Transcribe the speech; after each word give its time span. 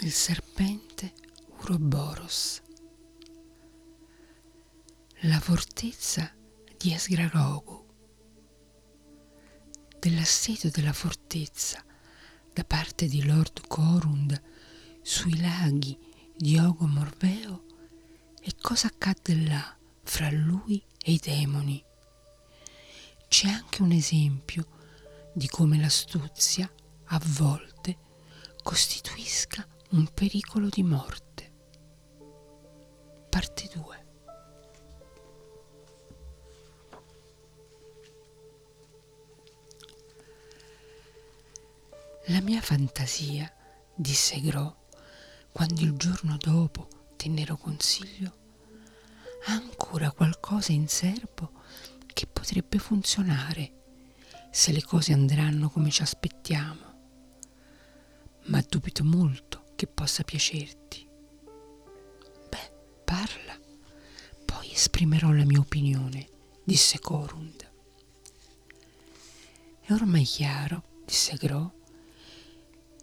il 0.00 0.12
serpente 0.12 1.14
Uroboros. 1.60 2.60
La 5.20 5.40
fortezza 5.40 6.30
di 6.76 6.92
Asgrarogu. 6.92 7.86
Dell'assedio 9.98 10.70
della 10.70 10.92
fortezza 10.92 11.82
da 12.52 12.62
parte 12.64 13.06
di 13.06 13.24
Lord 13.24 13.66
Corund 13.66 14.40
sui 15.00 15.40
laghi 15.40 15.98
di 16.36 16.58
Ogo 16.58 16.86
Morveo 16.86 17.64
e 18.38 18.52
cosa 18.60 18.88
accadde 18.88 19.34
là 19.46 19.76
fra 20.02 20.30
lui 20.30 20.84
e 21.02 21.12
i 21.12 21.20
demoni. 21.22 21.82
C'è 23.28 23.48
anche 23.48 23.80
un 23.80 23.92
esempio 23.92 24.66
di 25.32 25.48
come 25.48 25.78
l'astuzia 25.78 26.70
a 27.06 27.20
volte 27.24 27.96
costituisca 28.62 29.66
un 29.90 30.08
pericolo 30.12 30.68
di 30.68 30.82
morte. 30.82 31.52
Parte 33.28 33.68
2. 33.72 34.04
La 42.28 42.40
mia 42.40 42.60
fantasia, 42.60 43.52
disse 43.94 44.40
Gro, 44.40 44.88
quando 45.52 45.82
il 45.82 45.92
giorno 45.92 46.36
dopo 46.36 46.88
tennero 47.14 47.56
consiglio, 47.56 48.44
ha 49.46 49.52
ancora 49.52 50.10
qualcosa 50.10 50.72
in 50.72 50.88
serbo 50.88 51.52
che 52.12 52.26
potrebbe 52.26 52.78
funzionare 52.78 53.72
se 54.50 54.72
le 54.72 54.82
cose 54.82 55.12
andranno 55.12 55.70
come 55.70 55.90
ci 55.90 56.02
aspettiamo. 56.02 56.94
Ma 58.46 58.60
dubito 58.68 59.04
molto 59.04 59.65
che 59.76 59.86
possa 59.86 60.24
piacerti. 60.24 61.06
Beh, 62.48 62.72
parla, 63.04 63.56
poi 64.44 64.72
esprimerò 64.72 65.30
la 65.30 65.44
mia 65.44 65.60
opinione, 65.60 66.28
disse 66.64 66.98
Corund. 66.98 67.70
È 69.80 69.92
ormai 69.92 70.24
chiaro, 70.24 70.82
disse 71.04 71.36
Gro, 71.36 71.74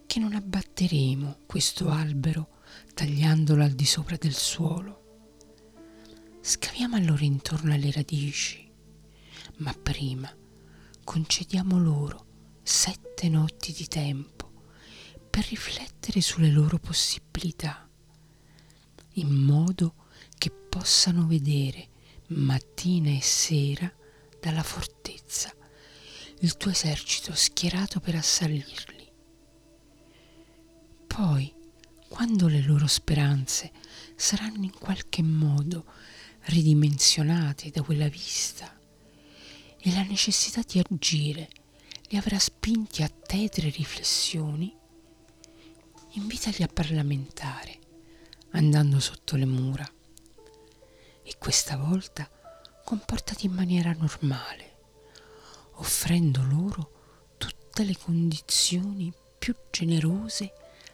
che 0.06 0.20
non 0.20 0.34
abbatteremo 0.34 1.40
questo 1.46 1.90
albero 1.90 2.50
tagliandolo 2.94 3.64
al 3.64 3.72
di 3.72 3.86
sopra 3.86 4.18
del 4.18 4.36
suolo. 4.36 5.02
Scaviamo 6.42 6.98
allora 6.98 7.24
intorno 7.24 7.74
alle 7.74 7.92
radici, 7.92 8.70
ma 9.58 9.74
prima 9.74 10.36
concediamo 11.04 11.80
loro 11.80 12.26
sette 12.64 13.30
notti 13.30 13.74
di 13.74 13.88
tempo 13.88 14.33
per 15.34 15.48
riflettere 15.48 16.22
sulle 16.22 16.52
loro 16.52 16.78
possibilità, 16.78 17.90
in 19.14 19.32
modo 19.32 19.96
che 20.38 20.52
possano 20.52 21.26
vedere 21.26 21.88
mattina 22.28 23.10
e 23.10 23.20
sera 23.20 23.92
dalla 24.40 24.62
fortezza 24.62 25.52
il 26.42 26.56
tuo 26.56 26.70
esercito 26.70 27.34
schierato 27.34 28.00
per 28.00 28.14
assalirli. 28.14 29.12
Poi, 31.08 31.52
quando 32.10 32.48
le 32.48 32.62
loro 32.62 32.86
speranze 32.86 33.72
saranno 34.16 34.66
in 34.66 34.78
qualche 34.78 35.24
modo 35.24 35.86
ridimensionate 36.42 37.72
da 37.72 37.82
quella 37.82 38.08
vista 38.08 38.72
e 39.80 39.92
la 39.94 40.04
necessità 40.04 40.62
di 40.62 40.78
agire 40.78 41.50
li 42.10 42.18
avrà 42.18 42.38
spinti 42.38 43.02
a 43.02 43.10
tetre 43.10 43.70
riflessioni, 43.70 44.82
invitali 46.16 46.62
a 46.64 46.68
parlamentare 46.68 47.80
andando 48.52 49.00
sotto 49.00 49.36
le 49.36 49.46
mura 49.46 49.88
e 51.24 51.36
questa 51.40 51.76
volta 51.78 52.30
comportati 52.84 53.48
in 53.48 53.54
maniera 53.54 53.94
normale, 53.94 54.78
offrendo 55.76 56.44
loro 56.44 57.32
tutte 57.38 57.84
le 57.84 57.98
condizioni 57.98 59.12
più 59.40 59.56
generose 59.72 60.54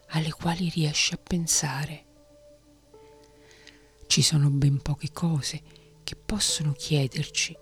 alle 0.09 0.31
quali 0.31 0.69
riesci 0.69 1.13
a 1.13 1.17
pensare. 1.17 2.05
Ci 4.07 4.21
sono 4.21 4.49
ben 4.49 4.81
poche 4.81 5.11
cose 5.11 5.61
che 6.03 6.15
possono 6.15 6.71
chiederci 6.71 7.57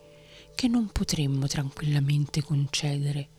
che 0.53 0.67
non 0.67 0.91
potremmo 0.91 1.47
tranquillamente 1.47 2.43
concedere 2.43 3.29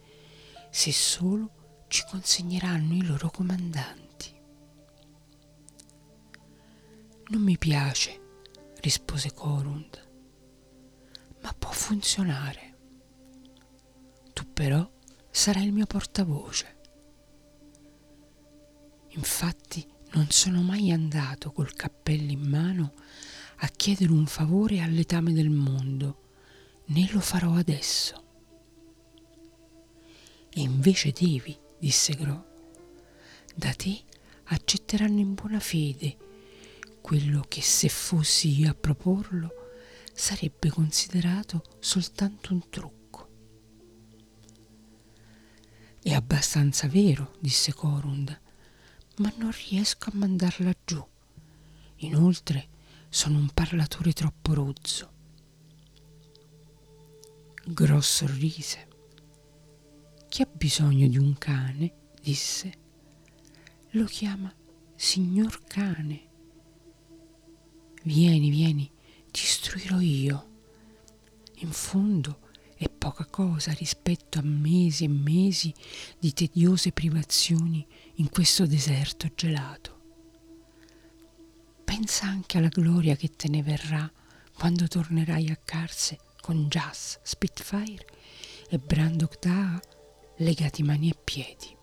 se 0.71 0.93
solo 0.93 1.85
ci 1.89 2.05
consegneranno 2.11 2.95
i 2.95 3.05
loro 3.05 3.31
comandanti. 3.31 4.08
Non 7.31 7.43
mi 7.43 7.59
piace, 7.59 8.21
rispose 8.81 9.35
Corund, 9.35 10.03
ma 11.43 11.53
può 11.53 11.71
funzionare. 11.71 12.77
Tu 14.33 14.51
però 14.55 14.91
sarai 15.31 15.67
il 15.67 15.75
mio 15.75 15.85
portavoce. 15.85 16.77
Infatti 19.09 19.87
non 20.13 20.31
sono 20.31 20.63
mai 20.63 20.91
andato 20.91 21.53
col 21.53 21.75
cappello 21.75 22.33
in 22.33 22.49
mano 22.49 22.95
a 23.57 23.69
chiedere 23.69 24.11
un 24.11 24.25
favore 24.25 24.81
all'etame 24.81 25.35
del 25.35 25.51
mondo, 25.51 26.31
né 26.87 27.11
lo 27.13 27.21
farò 27.21 27.53
adesso. 27.57 28.25
E 30.49 30.61
invece 30.63 31.13
devi, 31.13 31.55
disse 31.79 32.15
Gro, 32.15 32.47
da 33.55 33.75
te 33.75 34.03
accetteranno 34.45 35.19
in 35.19 35.35
buona 35.35 35.61
fede 35.61 36.17
quello 37.09 37.43
che 37.49 37.63
se 37.63 37.89
fossi 37.89 38.61
io 38.61 38.71
a 38.71 38.75
proporlo 38.75 39.71
sarebbe 40.13 40.69
considerato 40.69 41.65
soltanto 41.79 42.53
un 42.53 42.69
trucco. 42.69 43.29
È 46.03 46.13
abbastanza 46.13 46.87
vero, 46.87 47.35
disse 47.41 47.73
Corund, 47.73 48.39
ma 49.17 49.33
non 49.39 49.51
riesco 49.53 50.11
a 50.11 50.17
mandarla 50.17 50.71
giù. 50.85 51.03
Inoltre 52.01 52.69
sono 53.09 53.39
un 53.39 53.49
parlatore 53.55 54.13
troppo 54.13 54.53
rozzo. 54.53 55.13
Grosso 57.65 58.27
sorrise. 58.27 58.89
Chi 60.29 60.43
ha 60.43 60.49
bisogno 60.53 61.09
di 61.09 61.17
un 61.17 61.39
cane? 61.39 62.11
disse. 62.21 62.73
Lo 63.93 64.05
chiama 64.05 64.55
signor 64.95 65.65
cane. 65.65 66.28
Vieni, 68.03 68.51
vieni, 68.51 68.91
ti 69.31 69.43
istruirò 69.43 70.01
io. 70.01 70.47
In 71.57 71.73
fondo 71.73 72.41
è 72.77 72.89
poca 72.89 73.25
cosa 73.25 73.73
rispetto 73.73 74.39
a 74.39 74.43
mesi 74.43 75.05
e 75.05 75.09
mesi 75.09 75.75
di 76.19 76.33
tediose 76.33 76.93
privazioni 76.93 77.85
in 78.15 78.31
questo 78.31 78.67
deserto 78.67 79.29
gelato. 79.35 79.97
Pensa 81.85 82.27
anche 82.27 82.59
alla 82.59 82.69
gloria 82.69 83.17
che 83.17 83.31
te 83.35 83.49
ne 83.49 83.63
verrà 83.63 84.11
quando 84.55 84.87
tornerai 84.87 85.51
a 85.51 85.57
Carse 85.57 86.19
con 86.41 86.69
Jas, 86.69 87.19
Spitfire 87.23 88.07
e 88.69 88.79
Brandok 88.79 89.39
Daa 89.41 89.81
legati 90.37 90.83
mani 90.83 91.11
e 91.11 91.17
piedi. 91.23 91.77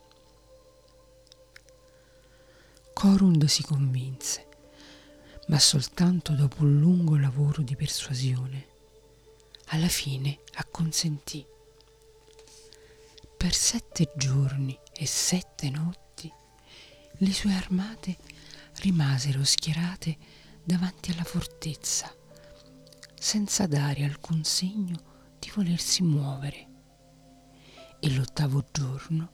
Corund 2.94 3.44
si 3.46 3.64
convinse, 3.64 4.48
ma 5.48 5.60
soltanto 5.60 6.34
dopo 6.34 6.64
un 6.64 6.80
lungo 6.80 7.18
lavoro 7.18 7.62
di 7.62 7.76
persuasione 7.76 8.68
alla 9.68 9.88
fine 9.88 10.40
acconsentì. 10.56 11.46
Per 13.38 13.54
sette 13.54 14.12
giorni 14.16 14.78
e 14.94 15.06
sette 15.06 15.70
notti 15.70 16.32
le 17.20 17.34
sue 17.34 17.54
armate 17.54 18.18
rimasero 18.82 19.44
schierate 19.44 20.18
davanti 20.64 21.12
alla 21.12 21.24
fortezza, 21.24 22.14
senza 23.14 23.68
dare 23.68 24.04
alcun 24.04 24.44
segno 24.44 25.14
di 25.40 25.52
volersi 25.54 26.04
muovere. 26.04 26.68
E 28.00 28.12
l'ottavo 28.12 28.66
giorno 28.72 29.32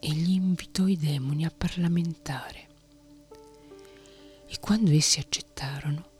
egli 0.00 0.32
invitò 0.32 0.86
i 0.86 0.96
demoni 0.96 1.44
a 1.44 1.50
parlamentare. 1.50 2.68
E 4.52 4.58
quando 4.58 4.90
essi 4.90 5.20
accettarono, 5.20 6.10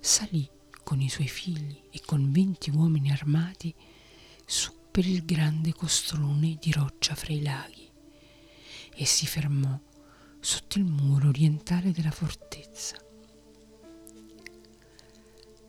salì 0.00 0.48
con 0.82 1.00
i 1.00 1.08
suoi 1.08 1.28
figli 1.28 1.80
e 1.92 2.00
con 2.04 2.32
venti 2.32 2.68
uomini 2.68 3.12
armati 3.12 3.72
su 4.44 4.72
per 4.90 5.06
il 5.06 5.24
grande 5.24 5.72
costrone 5.72 6.56
di 6.60 6.72
roccia 6.72 7.14
fra 7.14 7.32
i 7.32 7.42
laghi 7.42 7.88
e 8.92 9.04
si 9.04 9.24
fermò 9.24 9.78
sotto 10.40 10.78
il 10.78 10.84
muro 10.84 11.28
orientale 11.28 11.92
della 11.92 12.10
fortezza. 12.10 12.96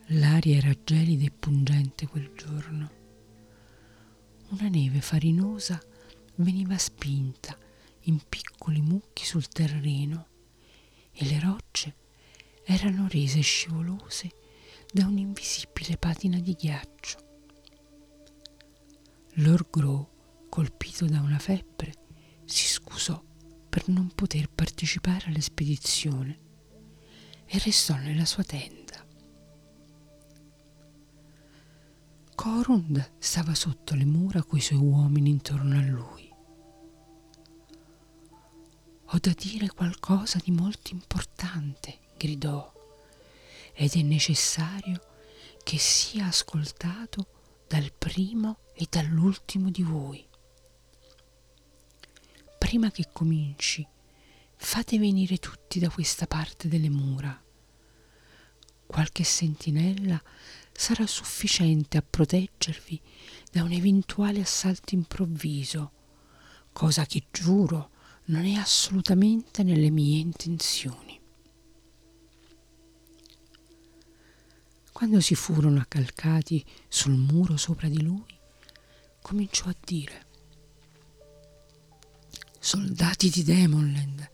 L'aria 0.08 0.58
era 0.58 0.76
gelida 0.84 1.26
e 1.26 1.32
pungente 1.32 2.08
quel 2.08 2.32
giorno. 2.36 2.92
Una 4.50 4.70
neve 4.70 5.02
farinosa 5.02 5.80
veniva 6.38 6.80
spinta 6.80 7.56
in 8.06 8.20
piccoli 8.28 8.82
mucchi 8.82 9.24
sul 9.24 9.48
terreno 9.48 10.30
e 11.12 11.26
le 11.26 11.40
rocce 11.40 11.96
erano 12.64 13.08
rese 13.10 13.42
scivolose 13.42 14.32
da 14.92 15.06
un'invisibile 15.06 15.98
patina 15.98 16.40
di 16.40 16.54
ghiaccio. 16.54 17.20
Lord 19.36 19.70
Grow, 19.70 20.10
colpito 20.50 21.06
da 21.06 21.22
una 21.22 21.40
febbre, 21.40 21.94
si 22.46 22.66
scusò 22.68 23.22
per 23.70 23.88
non 23.88 24.12
poter 24.14 24.50
partecipare 24.50 25.28
alla 25.28 25.40
spedizione 25.40 26.40
e 27.46 27.58
restò 27.60 27.96
nella 27.96 28.26
sua 28.26 28.44
tenda. 28.44 28.80
Corund 32.36 33.14
stava 33.20 33.54
sotto 33.54 33.94
le 33.96 34.06
mura 34.06 34.44
coi 34.44 34.60
suoi 34.60 34.80
uomini 34.80 35.30
intorno 35.30 35.78
a 35.78 35.82
lui. 35.82 36.31
Ho 39.14 39.18
da 39.20 39.34
dire 39.38 39.68
qualcosa 39.70 40.40
di 40.44 40.52
molto 40.52 40.92
importante, 40.92 42.00
gridò, 42.18 42.72
ed 43.74 43.94
è 43.94 44.02
necessario 44.02 45.02
che 45.64 45.78
sia 45.78 46.28
ascoltato 46.28 47.28
dal 47.68 47.92
primo 47.92 48.60
e 48.74 48.88
dall'ultimo 48.90 49.70
di 49.70 49.84
voi 49.84 50.30
prima 52.72 52.90
che 52.90 53.10
cominci, 53.12 53.86
fate 54.56 54.98
venire 54.98 55.40
tutti 55.40 55.78
da 55.78 55.90
questa 55.90 56.26
parte 56.26 56.70
delle 56.70 56.90
mura. 56.90 57.38
Qualche 58.86 59.26
sentinella 59.26 60.22
sarà 60.72 61.06
sufficiente 61.06 61.98
a 61.98 62.02
proteggervi 62.02 63.02
da 63.52 63.64
un 63.64 63.74
eventuale 63.74 64.40
assalto 64.40 64.96
improvviso, 64.96 65.92
cosa 66.72 67.06
che 67.06 67.26
giuro 67.30 67.90
non 68.26 68.46
è 68.46 68.54
assolutamente 68.54 69.64
nelle 69.64 69.90
mie 69.90 70.20
intenzioni. 70.20 71.20
Quando 74.92 75.20
si 75.20 75.36
furono 75.36 75.80
accalcati 75.80 76.64
sul 76.88 77.14
muro 77.14 77.58
sopra 77.58 77.88
di 77.88 78.02
lui, 78.02 78.40
cominciò 79.22 79.68
a 79.68 79.76
dire 79.84 80.30
soldati 82.64 83.30
di 83.32 83.44
Demonland, 83.44 84.30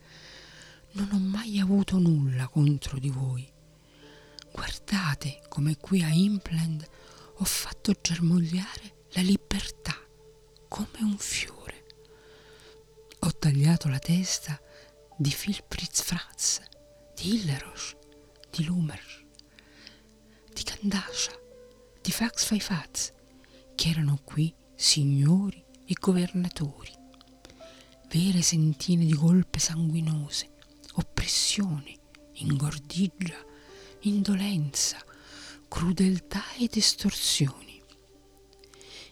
non 0.92 1.08
ho 1.12 1.18
mai 1.18 1.58
avuto 1.58 1.98
nulla 1.98 2.46
contro 2.48 2.98
di 2.98 3.08
voi. 3.08 3.50
Guardate 4.52 5.40
come 5.48 5.76
qui 5.78 6.02
a 6.02 6.10
Impland 6.10 6.86
ho 7.36 7.44
fatto 7.44 7.94
germogliare 8.00 9.06
la 9.12 9.22
libertà 9.22 9.96
come 10.68 10.98
un 11.00 11.16
fiore. 11.16 11.57
Tagliato 13.38 13.88
la 13.88 14.00
testa 14.00 14.60
di 15.16 15.30
Philpritz 15.30 16.02
Franz, 16.02 16.60
di 17.14 17.34
Hillerosch, 17.34 17.96
di 18.50 18.64
Lumer, 18.64 19.00
di 20.52 20.62
Kandasha, 20.64 21.38
di 22.00 22.10
Fax 22.10 22.44
Faifaz, 22.44 23.12
che 23.76 23.90
erano 23.90 24.18
qui 24.24 24.52
signori 24.74 25.64
e 25.86 25.94
governatori 26.00 26.92
vere 28.10 28.42
sentine 28.42 29.04
di 29.04 29.14
colpe 29.14 29.60
sanguinose, 29.60 30.50
oppressione, 30.94 31.96
ingordigia, 32.34 33.36
indolenza, 34.00 34.98
crudeltà 35.68 36.42
ed 36.56 36.74
estorsioni. 36.74 37.80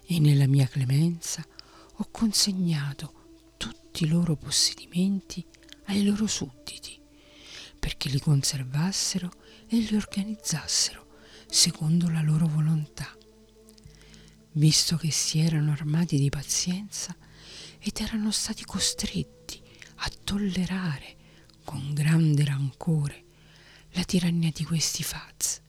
E 0.05 0.19
nella 0.19 0.49
mia 0.49 0.67
clemenza 0.67 1.46
ho 1.99 2.08
consegnato 2.11 3.16
tutti 3.97 4.05
i 4.05 4.15
loro 4.15 4.37
possedimenti 4.37 5.43
ai 5.85 6.05
loro 6.05 6.27
sudditi, 6.27 7.01
perché 7.79 8.11
li 8.11 8.21
conservassero 8.21 9.33
e 9.67 9.79
li 9.79 9.97
organizzassero 9.97 11.07
secondo 11.49 12.11
la 12.11 12.21
loro 12.21 12.47
volontà. 12.47 13.11
Visto 14.53 14.99
che 14.99 15.11
si 15.11 15.39
erano 15.39 15.73
armati 15.73 16.19
di 16.19 16.29
pazienza, 16.29 17.17
ed 17.79 17.99
erano 17.99 18.31
stati 18.33 18.65
costretti 18.65 19.63
a 19.97 20.11
tollerare 20.25 21.17
con 21.65 21.95
grande 21.95 22.45
rancore 22.45 23.25
la 23.93 24.05
tirannia 24.05 24.51
di 24.53 24.65
questi 24.65 25.03
faz, 25.03 25.63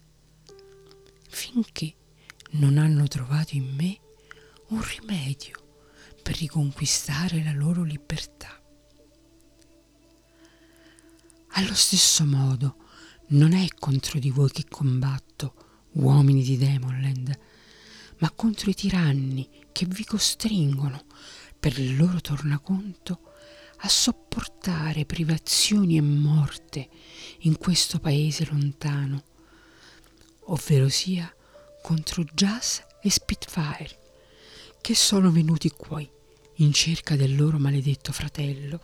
finché 1.29 1.95
non 2.51 2.77
hanno 2.77 3.07
trovato 3.07 3.55
in 3.55 3.73
me 3.73 3.97
un 4.67 4.83
rimedio 4.85 5.66
per 6.27 6.39
riconquistare 6.39 7.41
la 7.41 7.53
loro 7.53 7.83
libertà. 7.83 8.61
Allo 11.51 11.73
stesso 11.73 12.25
modo, 12.25 12.75
non 13.27 13.53
è 13.53 13.65
contro 13.79 14.19
di 14.19 14.29
voi 14.29 14.51
che 14.51 14.65
combatto, 14.67 15.85
uomini 15.93 16.43
di 16.43 16.57
Demonland, 16.57 17.39
ma 18.17 18.29
contro 18.31 18.69
i 18.69 18.73
tiranni 18.73 19.47
che 19.71 19.85
vi 19.85 20.03
costringono 20.03 21.05
per 21.57 21.79
il 21.79 21.95
loro 21.95 22.19
tornaconto 22.19 23.21
a 23.77 23.87
sopportare 23.87 25.05
privazioni 25.05 25.95
e 25.95 26.01
morte 26.01 26.89
in 27.43 27.57
questo 27.57 27.99
paese 27.99 28.45
lontano, 28.51 29.23
ovvero 30.47 30.89
sia 30.89 31.33
contro 31.81 32.25
Jazz 32.25 32.79
e 33.01 33.09
Spitfire, 33.09 34.01
che 34.81 34.93
sono 34.93 35.31
venuti 35.31 35.69
qui 35.69 36.15
in 36.57 36.73
cerca 36.73 37.15
del 37.15 37.35
loro 37.35 37.59
maledetto 37.59 38.11
fratello, 38.11 38.79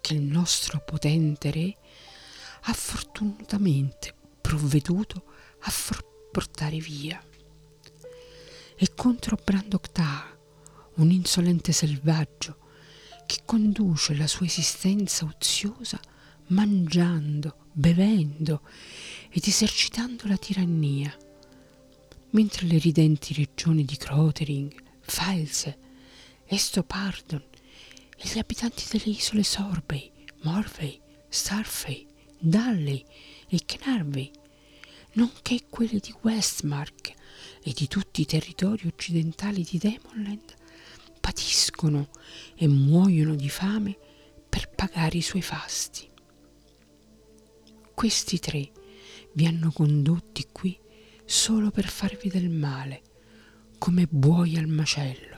che 0.00 0.14
il 0.14 0.22
nostro 0.22 0.82
potente 0.84 1.50
re 1.50 1.76
ha 2.62 2.72
fortunatamente 2.72 4.14
provveduto 4.40 5.24
a 5.60 5.72
portare 6.32 6.78
via. 6.78 7.22
E 8.76 8.94
contro 8.94 9.38
Brandok 9.42 9.92
Tar, 9.92 10.38
un 10.94 11.10
insolente 11.10 11.72
selvaggio 11.72 12.58
che 13.26 13.40
conduce 13.44 14.14
la 14.14 14.26
sua 14.26 14.46
esistenza 14.46 15.24
oziosa 15.24 16.00
mangiando, 16.48 17.68
bevendo 17.72 18.62
ed 19.30 19.46
esercitando 19.46 20.26
la 20.26 20.36
tirannia, 20.36 21.16
mentre 22.30 22.66
le 22.66 22.78
ridenti 22.78 23.32
regioni 23.32 23.84
di 23.84 23.96
Crotering, 23.96 24.74
False, 25.00 25.78
Estopardon 26.46 27.42
e 28.16 28.28
gli 28.28 28.38
abitanti 28.38 28.84
delle 28.90 29.16
isole 29.16 29.42
Sorbay, 29.42 30.10
Morvey, 30.42 31.00
Starfay, 31.28 32.06
Dalley 32.38 33.04
e 33.48 33.60
Knarvey, 33.64 34.30
nonché 35.12 35.60
quelle 35.70 35.98
di 35.98 36.14
Westmark 36.22 37.12
e 37.62 37.72
di 37.72 37.88
tutti 37.88 38.20
i 38.20 38.26
territori 38.26 38.86
occidentali 38.86 39.62
di 39.62 39.78
Demonland, 39.78 40.54
patiscono 41.20 42.10
e 42.54 42.68
muoiono 42.68 43.34
di 43.34 43.48
fame 43.48 43.96
per 44.48 44.68
pagare 44.68 45.16
i 45.16 45.22
suoi 45.22 45.42
fasti. 45.42 46.08
Questi 47.94 48.38
tre 48.38 48.70
vi 49.32 49.46
hanno 49.46 49.72
condotti 49.72 50.46
qui 50.52 50.78
solo 51.24 51.70
per 51.70 51.88
farvi 51.88 52.28
del 52.28 52.50
male, 52.50 53.02
come 53.78 54.06
buoi 54.06 54.56
al 54.56 54.66
macello. 54.66 55.33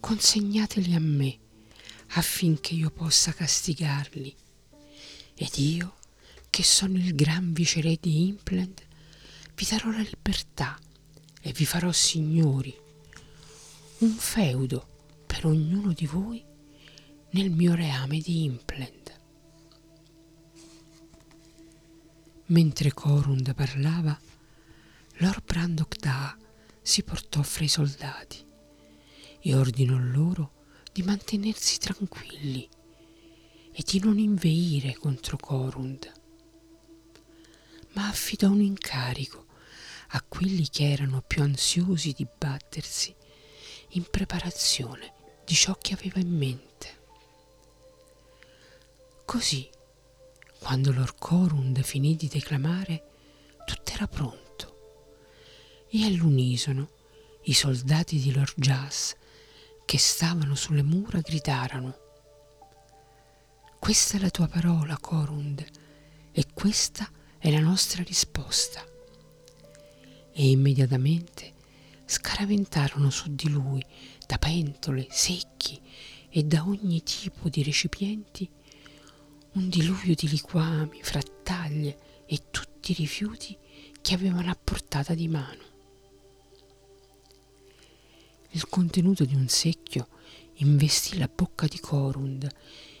Consegnateli 0.00 0.94
a 0.94 1.00
me 1.00 1.38
affinché 2.12 2.74
io 2.74 2.90
possa 2.90 3.32
castigarli. 3.32 4.34
Ed 5.34 5.56
io, 5.56 5.96
che 6.50 6.62
sono 6.62 6.96
il 6.96 7.14
gran 7.14 7.52
viceré 7.52 7.98
di 8.00 8.26
Implant, 8.26 8.86
vi 9.54 9.66
darò 9.68 9.90
la 9.90 9.98
libertà 9.98 10.78
e 11.40 11.52
vi 11.52 11.64
farò 11.64 11.92
signori 11.92 12.76
un 13.98 14.12
feudo 14.12 14.86
per 15.26 15.46
ognuno 15.46 15.92
di 15.92 16.06
voi 16.06 16.44
nel 17.30 17.50
mio 17.50 17.74
reame 17.74 18.18
di 18.20 18.44
Impland. 18.44 19.16
Mentre 22.46 22.92
Corund 22.94 23.52
parlava, 23.54 24.18
Lord 25.16 25.42
Brandok 25.44 25.96
Da 25.98 26.36
si 26.80 27.02
portò 27.02 27.42
fra 27.42 27.64
i 27.64 27.68
soldati 27.68 28.47
e 29.48 29.54
ordinò 29.54 29.96
loro 29.96 30.66
di 30.92 31.02
mantenersi 31.02 31.78
tranquilli 31.78 32.68
e 33.72 33.82
di 33.82 33.98
non 33.98 34.18
inveire 34.18 34.94
contro 34.94 35.38
Corund, 35.38 36.12
ma 37.92 38.08
affidò 38.08 38.50
un 38.50 38.60
incarico 38.60 39.46
a 40.08 40.20
quelli 40.20 40.68
che 40.68 40.90
erano 40.90 41.22
più 41.26 41.40
ansiosi 41.40 42.12
di 42.12 42.26
battersi 42.36 43.14
in 43.92 44.04
preparazione 44.10 45.14
di 45.46 45.54
ciò 45.54 45.74
che 45.80 45.94
aveva 45.94 46.20
in 46.20 46.36
mente. 46.36 46.96
Così, 49.24 49.66
quando 50.58 50.92
Lord 50.92 51.14
Corund 51.18 51.80
finì 51.80 52.16
di 52.16 52.28
declamare, 52.28 53.02
tutto 53.64 53.92
era 53.92 54.06
pronto 54.06 55.86
e 55.88 56.04
all'unisono 56.04 56.90
i 57.44 57.54
soldati 57.54 58.20
di 58.20 58.30
Lord 58.30 58.52
Jas 58.56 59.16
che 59.88 59.96
stavano 59.96 60.54
sulle 60.54 60.82
mura 60.82 61.18
gridarono 61.20 61.96
Questa 63.78 64.18
è 64.18 64.20
la 64.20 64.28
tua 64.28 64.46
parola, 64.46 64.98
Corund, 64.98 65.64
e 66.30 66.44
questa 66.52 67.10
è 67.38 67.50
la 67.50 67.60
nostra 67.60 68.02
risposta. 68.02 68.84
E 70.30 70.50
immediatamente 70.50 71.54
scaraventarono 72.04 73.08
su 73.08 73.34
di 73.34 73.48
lui, 73.48 73.82
da 74.26 74.36
pentole, 74.36 75.06
secchi 75.08 75.80
e 76.28 76.42
da 76.42 76.64
ogni 76.66 77.02
tipo 77.02 77.48
di 77.48 77.62
recipienti, 77.62 78.46
un 79.52 79.70
diluvio 79.70 80.14
di 80.14 80.28
liquami, 80.28 81.02
frattaglie 81.02 82.24
e 82.26 82.50
tutti 82.50 82.90
i 82.90 82.94
rifiuti 82.94 83.56
che 84.02 84.12
avevano 84.12 84.50
a 84.50 84.58
portata 84.62 85.14
di 85.14 85.28
mano. 85.28 85.67
Il 88.52 88.66
contenuto 88.68 89.26
di 89.26 89.34
un 89.34 89.46
secchio 89.48 90.08
investì 90.54 91.18
la 91.18 91.28
bocca 91.28 91.66
di 91.66 91.78
Corund, 91.78 92.48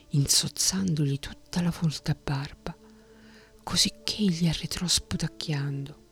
insozzandogli 0.08 1.18
tutta 1.18 1.62
la 1.62 1.70
folta 1.70 2.14
barba, 2.14 2.76
cosicché 3.62 4.16
egli 4.18 4.46
arretrò 4.46 4.86
sputacchiando. 4.86 6.06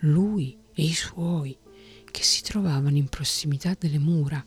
Lui 0.00 0.58
e 0.74 0.82
i 0.82 0.92
suoi, 0.92 1.56
che 2.10 2.22
si 2.22 2.42
trovavano 2.42 2.96
in 2.96 3.08
prossimità 3.08 3.74
delle 3.78 3.98
mura 3.98 4.44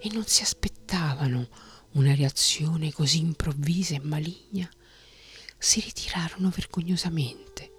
e 0.00 0.08
non 0.12 0.24
si 0.26 0.42
aspettavano 0.42 1.48
una 1.92 2.14
reazione 2.14 2.92
così 2.92 3.18
improvvisa 3.18 3.96
e 3.96 4.00
maligna, 4.00 4.70
si 5.58 5.80
ritirarono 5.80 6.48
vergognosamente, 6.48 7.72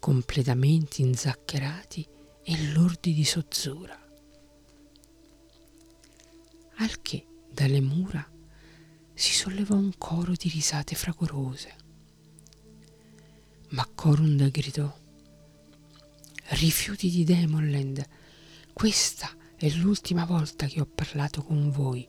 completamente 0.00 1.00
inzaccherati 1.00 2.06
e 2.42 2.72
lordi 2.72 3.14
di 3.14 3.24
sozzura. 3.24 4.01
Al 6.82 7.00
che 7.00 7.24
dalle 7.48 7.80
mura 7.80 8.28
si 9.14 9.32
sollevò 9.32 9.76
un 9.76 9.92
coro 9.98 10.32
di 10.32 10.48
risate 10.48 10.96
fragorose. 10.96 11.76
Ma 13.68 13.88
Corund 13.94 14.50
gridò 14.50 14.92
Rifiuti 16.44 17.08
di 17.08 17.22
Demonland, 17.22 18.04
questa 18.72 19.30
è 19.54 19.70
l'ultima 19.70 20.24
volta 20.24 20.66
che 20.66 20.80
ho 20.80 20.88
parlato 20.92 21.44
con 21.44 21.70
voi. 21.70 22.06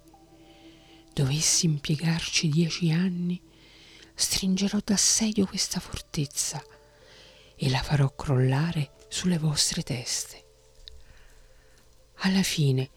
Dovessi 1.13 1.68
impiegarci 1.68 2.50
dieci 2.50 2.89
anni, 2.92 3.39
stringerò 4.15 4.80
d'assedio 4.84 5.46
questa 5.46 5.80
fortezza 5.80 6.60
e 7.56 7.70
la 7.70 7.84
farò 7.84 8.12
crollare 8.15 8.94
sulle 9.08 9.38
vostre 9.38 9.84
teste. 9.84 10.44
Alla 12.22 12.42
fine 12.42 12.89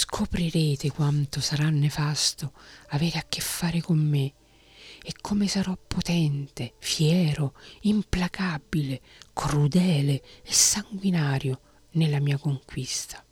scoprirete 0.00 0.92
quanto 0.92 1.40
sarà 1.40 1.70
nefasto 1.70 2.52
avere 2.90 3.18
a 3.18 3.26
che 3.28 3.40
fare 3.40 3.80
con 3.80 3.98
me 3.98 4.32
e 5.02 5.12
come 5.20 5.48
sarò 5.48 5.76
potente, 5.76 6.74
fiero, 6.78 7.54
implacabile, 7.80 9.00
crudele 9.32 10.22
e 10.44 10.52
sanguinario 10.52 11.60
nella 11.92 12.20
mia 12.20 12.38
conquista. 12.38 13.24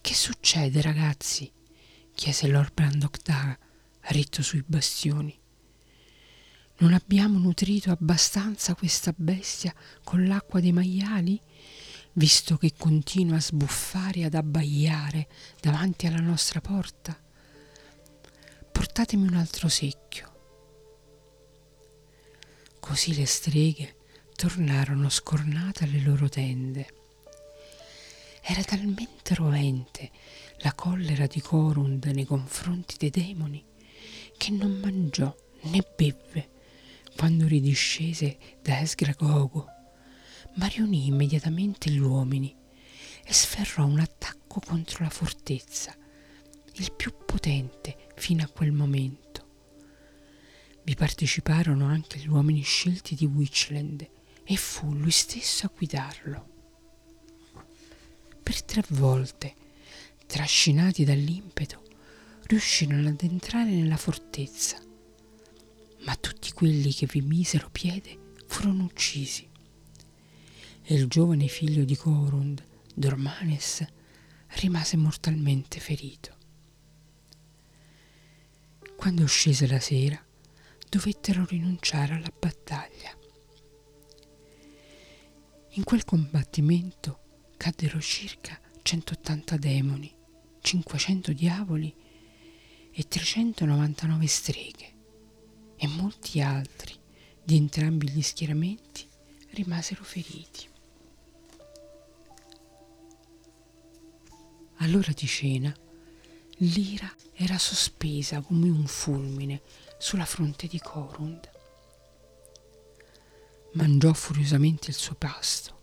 Che 0.00 0.14
succede, 0.14 0.80
ragazzi? 0.80 1.52
chiese 2.14 2.48
Lord 2.48 2.72
Brandok 2.72 3.22
Dara, 3.22 3.58
ritto 4.04 4.40
sui 4.42 4.64
bastioni. 4.66 5.38
Non 6.78 6.94
abbiamo 6.94 7.38
nutrito 7.38 7.90
abbastanza 7.90 8.74
questa 8.74 9.12
bestia 9.14 9.74
con 10.02 10.26
l'acqua 10.26 10.60
dei 10.60 10.72
maiali, 10.72 11.38
visto 12.14 12.56
che 12.56 12.72
continua 12.76 13.36
a 13.36 13.40
sbuffare 13.40 14.20
e 14.20 14.24
ad 14.24 14.34
abbaiare 14.34 15.28
davanti 15.60 16.06
alla 16.06 16.20
nostra 16.20 16.60
porta? 16.60 17.18
Portatemi 18.72 19.26
un 19.26 19.34
altro 19.34 19.68
secchio. 19.68 20.28
Così 22.80 23.14
le 23.14 23.26
streghe 23.26 23.96
tornarono 24.34 25.08
scornate 25.08 25.84
alle 25.84 26.00
loro 26.00 26.28
tende. 26.28 26.88
Era 28.42 28.62
talmente 28.62 29.34
rovente 29.34 30.10
la 30.58 30.72
collera 30.72 31.26
di 31.26 31.40
Corund 31.40 32.04
nei 32.06 32.24
confronti 32.24 32.96
dei 32.96 33.10
demoni 33.10 33.64
che 34.36 34.50
non 34.50 34.72
mangiò 34.80 35.34
né 35.62 35.86
bevve 35.96 36.48
quando 37.16 37.46
ridiscese 37.46 38.38
da 38.62 38.80
Esgragogo, 38.80 39.66
ma 40.60 40.66
riunì 40.66 41.06
immediatamente 41.06 41.90
gli 41.90 41.98
uomini 41.98 42.54
e 43.24 43.32
sferrò 43.32 43.86
un 43.86 43.98
attacco 43.98 44.60
contro 44.60 45.04
la 45.04 45.10
fortezza, 45.10 45.96
il 46.74 46.92
più 46.92 47.14
potente 47.24 48.08
fino 48.16 48.42
a 48.42 48.48
quel 48.48 48.70
momento. 48.70 49.28
Vi 50.82 50.94
parteciparono 50.94 51.86
anche 51.86 52.18
gli 52.18 52.28
uomini 52.28 52.60
scelti 52.60 53.14
di 53.14 53.24
Witchland 53.24 54.06
e 54.44 54.56
fu 54.56 54.92
lui 54.92 55.10
stesso 55.10 55.64
a 55.64 55.72
guidarlo. 55.74 56.48
Per 58.42 58.62
tre 58.62 58.84
volte, 58.90 59.54
trascinati 60.26 61.04
dall'impeto, 61.04 61.82
riuscirono 62.42 63.08
ad 63.08 63.22
entrare 63.22 63.70
nella 63.70 63.96
fortezza, 63.96 64.78
ma 66.00 66.14
tutti 66.16 66.52
quelli 66.52 66.92
che 66.92 67.06
vi 67.06 67.22
misero 67.22 67.70
piede 67.70 68.34
furono 68.46 68.84
uccisi. 68.84 69.49
E 70.90 70.94
il 70.94 71.06
giovane 71.06 71.46
figlio 71.46 71.84
di 71.84 71.94
Corund, 71.94 72.66
Dormanes, 72.92 73.86
rimase 74.56 74.96
mortalmente 74.96 75.78
ferito. 75.78 76.36
Quando 78.96 79.24
scese 79.26 79.68
la 79.68 79.78
sera, 79.78 80.20
dovettero 80.88 81.44
rinunciare 81.44 82.14
alla 82.14 82.32
battaglia. 82.36 83.16
In 85.74 85.84
quel 85.84 86.04
combattimento 86.04 87.20
caddero 87.56 88.00
circa 88.00 88.58
180 88.82 89.56
demoni, 89.58 90.12
500 90.60 91.32
diavoli 91.32 91.94
e 92.90 93.06
399 93.06 94.26
streghe 94.26 94.94
e 95.76 95.86
molti 95.86 96.40
altri 96.40 96.98
di 97.44 97.54
entrambi 97.54 98.10
gli 98.10 98.22
schieramenti 98.22 99.06
rimasero 99.50 100.02
feriti. 100.02 100.69
All'ora 104.82 105.12
di 105.12 105.26
cena 105.26 105.74
l'ira 106.58 107.14
era 107.34 107.58
sospesa 107.58 108.40
come 108.40 108.70
un 108.70 108.86
fulmine 108.86 109.60
sulla 109.98 110.24
fronte 110.24 110.66
di 110.68 110.78
Corund. 110.78 111.50
Mangiò 113.72 114.14
furiosamente 114.14 114.88
il 114.88 114.96
suo 114.96 115.16
pasto, 115.16 115.78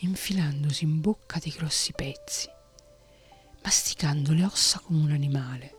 infilandosi 0.00 0.84
in 0.84 1.00
bocca 1.00 1.38
dei 1.38 1.52
grossi 1.52 1.94
pezzi, 1.94 2.48
masticando 3.62 4.34
le 4.34 4.44
ossa 4.44 4.78
come 4.80 5.04
un 5.04 5.10
animale 5.10 5.76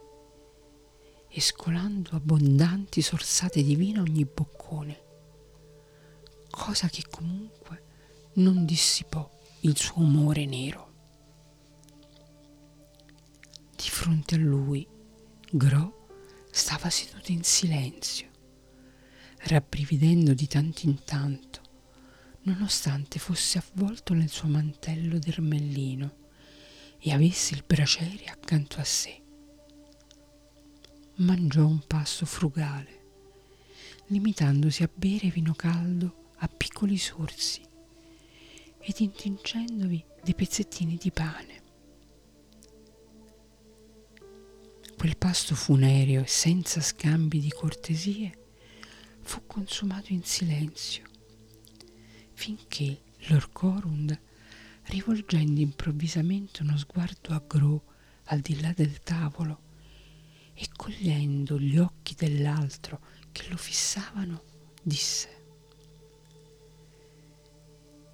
e 1.29 1.41
scolando 1.41 2.15
abbondanti 2.15 3.03
sorsate 3.03 3.62
di 3.62 3.75
vino 3.75 4.01
ogni 4.01 4.25
boccone, 4.25 5.03
cosa 6.50 6.89
che 6.89 7.03
comunque 7.08 7.84
non 8.34 8.65
dissipò 8.65 9.29
il 9.62 9.77
suo 9.77 10.01
umore 10.01 10.46
nero. 10.46 10.88
Di 13.81 13.89
fronte 13.89 14.36
a 14.36 14.38
lui, 14.38 14.86
Gro 15.50 16.07
stava 16.51 16.89
seduto 16.89 17.31
in 17.31 17.43
silenzio, 17.43 18.27
rabbrividendo 19.43 20.33
di 20.33 20.48
tanto 20.48 20.86
in 20.86 21.01
tanto, 21.05 21.62
nonostante 22.41 23.19
fosse 23.19 23.57
avvolto 23.57 24.13
nel 24.13 24.27
suo 24.27 24.50
mantello 24.50 25.17
d'ermellino 25.17 26.17
e 27.00 27.13
avesse 27.13 27.55
il 27.55 27.63
braciere 27.65 28.25
accanto 28.25 28.81
a 28.81 28.83
sé. 28.83 29.21
Mangiò 31.15 31.65
un 31.65 31.79
pasto 31.88 32.25
frugale, 32.25 33.05
limitandosi 34.07 34.83
a 34.83 34.89
bere 34.93 35.29
vino 35.29 35.53
caldo 35.53 36.31
a 36.39 36.50
piccoli 36.50 36.98
sorsi 36.98 37.62
ed 38.79 39.00
intingendovi 39.00 40.03
dei 40.21 40.36
pezzettini 40.36 40.98
di 40.98 41.12
pane. 41.12 41.59
Quel 45.00 45.15
pasto 45.15 45.56
funereo 45.56 46.24
e 46.24 46.27
senza 46.27 46.82
scambi 46.82 47.39
di 47.39 47.50
cortesie 47.50 48.38
fu 49.22 49.44
consumato 49.48 50.12
in 50.12 50.24
silenzio, 50.24 51.03
finché 52.34 53.03
Lord 53.29 53.50
Corund, 53.53 54.20
rivolgendo 54.88 55.62
improvvisamente 55.62 56.63
uno 56.63 56.75
sguardo 56.75 57.29
a 57.29 57.41
Gro 57.48 57.84
al 58.25 58.41
di 58.41 58.60
là 58.60 58.74
del 58.74 59.00
tavolo 59.01 59.62
e 60.53 60.68
cogliendo 60.75 61.58
gli 61.58 61.77
occhi 61.77 62.13
dell'altro 62.13 63.00
che 63.32 63.48
lo 63.48 63.56
fissavano, 63.56 64.44
disse 64.84 65.29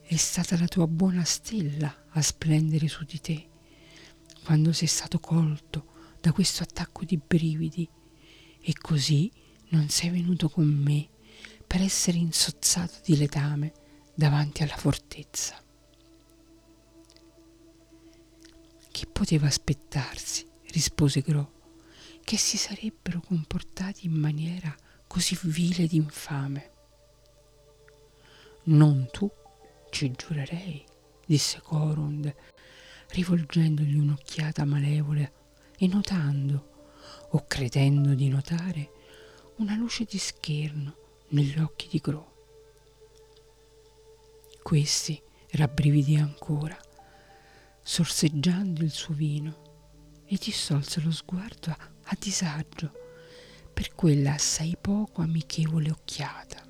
È 0.03 0.15
stata 0.15 0.55
la 0.55 0.67
tua 0.67 0.85
buona 0.85 1.23
stella 1.23 2.05
a 2.09 2.21
splendere 2.21 2.87
su 2.87 3.03
di 3.05 3.19
te, 3.19 3.49
quando 4.43 4.71
sei 4.71 4.87
stato 4.87 5.19
colto 5.19 5.93
da 6.25 6.31
questo 6.31 6.63
attacco 6.63 7.05
di 7.05 7.17
brividi 7.17 7.87
e 8.59 8.73
così 8.81 9.31
non 9.69 9.89
sei 9.89 10.09
venuto 10.09 10.49
con 10.49 10.65
me 10.65 11.07
per 11.67 11.81
essere 11.81 12.17
insozzato 12.17 12.95
di 13.05 13.15
letame 13.15 13.73
davanti 14.15 14.63
alla 14.63 14.75
fortezza. 14.75 15.61
Chi 18.89 19.05
poteva 19.05 19.45
aspettarsi, 19.45 20.47
rispose 20.71 21.21
Gro, 21.21 21.51
che 22.23 22.37
si 22.37 22.57
sarebbero 22.57 23.21
comportati 23.21 24.07
in 24.07 24.13
maniera 24.13 24.75
così 25.05 25.37
vile 25.43 25.83
ed 25.83 25.91
infame? 25.91 26.71
Non 28.63 29.09
tu, 29.11 29.29
ci 29.91 30.11
giurerei, 30.11 30.83
disse 31.23 31.61
Corund, 31.61 32.33
rivolgendogli 33.09 33.97
un'occhiata 33.97 34.65
malevole 34.65 35.43
e 35.77 35.87
notando, 35.87 36.73
o 37.31 37.45
credendo 37.47 38.13
di 38.13 38.27
notare, 38.29 38.91
una 39.57 39.75
luce 39.75 40.05
di 40.05 40.17
scherno 40.17 40.95
negli 41.29 41.59
occhi 41.59 41.87
di 41.89 41.99
Gro. 41.99 42.33
Questi 44.61 45.21
rabbrividì 45.51 46.15
ancora, 46.15 46.77
sorseggiando 47.81 48.83
il 48.83 48.91
suo 48.91 49.13
vino, 49.13 49.63
e 50.25 50.37
dissolse 50.41 51.01
lo 51.01 51.11
sguardo 51.11 51.69
a, 51.69 51.77
a 52.05 52.17
disagio 52.19 52.91
per 53.71 53.93
quella 53.93 54.33
assai 54.33 54.75
poco 54.79 55.21
amichevole 55.21 55.91
occhiata. 55.91 56.63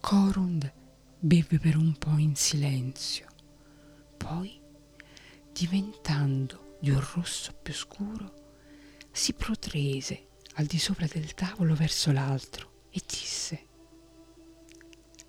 Corund 0.00 0.72
beve 1.20 1.58
per 1.58 1.76
un 1.76 1.96
po' 1.96 2.16
in 2.16 2.34
silenzio, 2.34 3.26
poi, 4.16 4.60
diventando 5.52 6.76
di 6.80 6.90
un 6.90 7.04
rosso 7.14 7.52
più 7.62 7.72
scuro, 7.72 8.40
si 9.10 9.34
protrese 9.34 10.28
al 10.54 10.66
di 10.66 10.78
sopra 10.78 11.06
del 11.06 11.34
tavolo 11.34 11.74
verso 11.74 12.10
l'altro 12.12 12.86
e 12.90 13.00
disse 13.06 13.66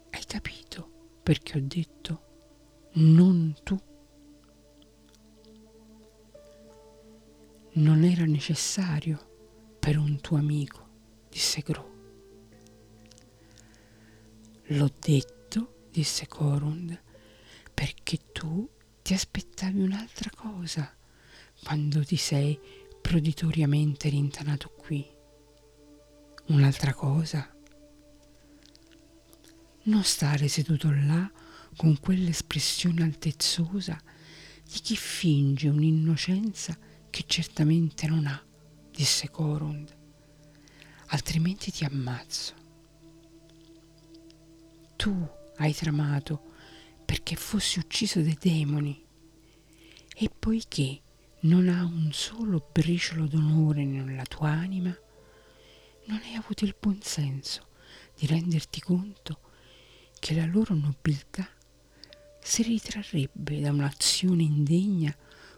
Hai 0.09 0.25
capito 0.25 1.17
perché 1.23 1.57
ho 1.57 1.61
detto 1.61 2.21
non 2.93 3.55
tu? 3.63 3.79
Non 7.75 8.03
era 8.03 8.25
necessario 8.25 9.31
per 9.79 9.97
un 9.97 10.21
tuo 10.21 10.37
amico, 10.37 10.87
disse 11.29 11.61
Gru. 11.61 11.91
L'ho 14.67 14.91
detto, 14.99 15.87
disse 15.89 16.27
Corund, 16.27 17.01
perché 17.73 18.19
tu 18.31 18.69
ti 19.03 19.13
aspettavi 19.13 19.81
un'altra 19.81 20.29
cosa 20.33 20.89
quando 21.61 22.05
ti 22.05 22.15
sei 22.15 22.57
proditoriamente 23.01 24.07
rintanato 24.07 24.69
qui. 24.69 25.05
Un'altra 26.47 26.93
cosa. 26.93 27.53
Non 29.83 30.03
stare 30.03 30.47
seduto 30.47 30.89
là 30.89 31.29
con 31.75 31.99
quell'espressione 31.99 33.03
altezzosa 33.03 34.01
di 34.63 34.79
chi 34.79 34.95
finge 34.95 35.67
un'innocenza 35.67 36.77
che 37.09 37.25
certamente 37.27 38.07
non 38.07 38.25
ha, 38.25 38.41
disse 38.89 39.29
Corund, 39.29 39.93
altrimenti 41.07 41.71
ti 41.71 41.83
ammazzo. 41.83 42.53
Tu 44.95 45.29
hai 45.57 45.73
tramato 45.73 46.52
perché 47.13 47.35
fossi 47.35 47.77
ucciso 47.77 48.21
dai 48.21 48.35
demoni 48.41 49.05
e 50.15 50.31
poiché 50.31 50.99
non 51.41 51.69
ha 51.69 51.83
un 51.83 52.11
solo 52.11 52.67
briciolo 52.71 53.27
d'onore 53.27 53.85
nella 53.85 54.23
tua 54.23 54.49
anima, 54.49 54.89
non 56.05 56.19
hai 56.23 56.33
avuto 56.33 56.65
il 56.65 56.75
buon 56.79 56.99
senso 57.03 57.67
di 58.17 58.25
renderti 58.25 58.79
conto 58.79 59.41
che 60.17 60.33
la 60.33 60.47
loro 60.47 60.73
nobiltà 60.73 61.47
si 62.41 62.63
ritrarrebbe 62.63 63.59
da 63.59 63.69
un'azione 63.69 64.41
indegna 64.41 65.15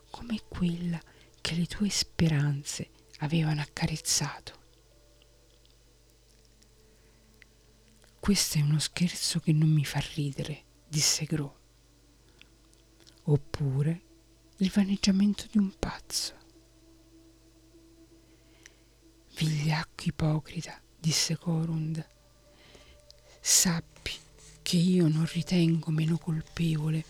come 0.10 0.42
quella 0.50 1.00
che 1.40 1.56
le 1.56 1.68
tue 1.68 1.88
speranze 1.88 2.90
avevano 3.20 3.62
accarezzato. 3.62 4.60
Questo 8.20 8.58
è 8.58 8.62
uno 8.62 8.80
scherzo 8.80 9.40
che 9.40 9.54
non 9.54 9.70
mi 9.70 9.86
fa 9.86 10.04
ridere, 10.16 10.65
disse 10.88 11.26
Gro. 11.26 11.60
Oppure 13.24 14.02
il 14.58 14.72
vaneggiamento 14.74 15.46
di 15.52 15.58
un 15.58 15.74
pazzo. 15.78 16.34
Vigliacco 19.38 20.04
ipocrita, 20.06 20.80
disse 20.98 21.36
Corund, 21.38 22.08
sappi 23.42 24.14
che 24.62 24.78
io 24.78 25.08
non 25.08 25.26
ritengo 25.26 25.92
meno 25.92 26.18
colpevole 26.18 27.04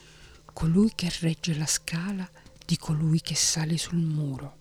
colui 0.53 0.91
che 0.95 1.11
regge 1.19 1.55
la 1.55 1.67
scala 1.67 2.27
di 2.65 2.77
colui 2.77 3.21
che 3.21 3.35
sale 3.35 3.77
sul 3.77 3.99
muro. 3.99 4.57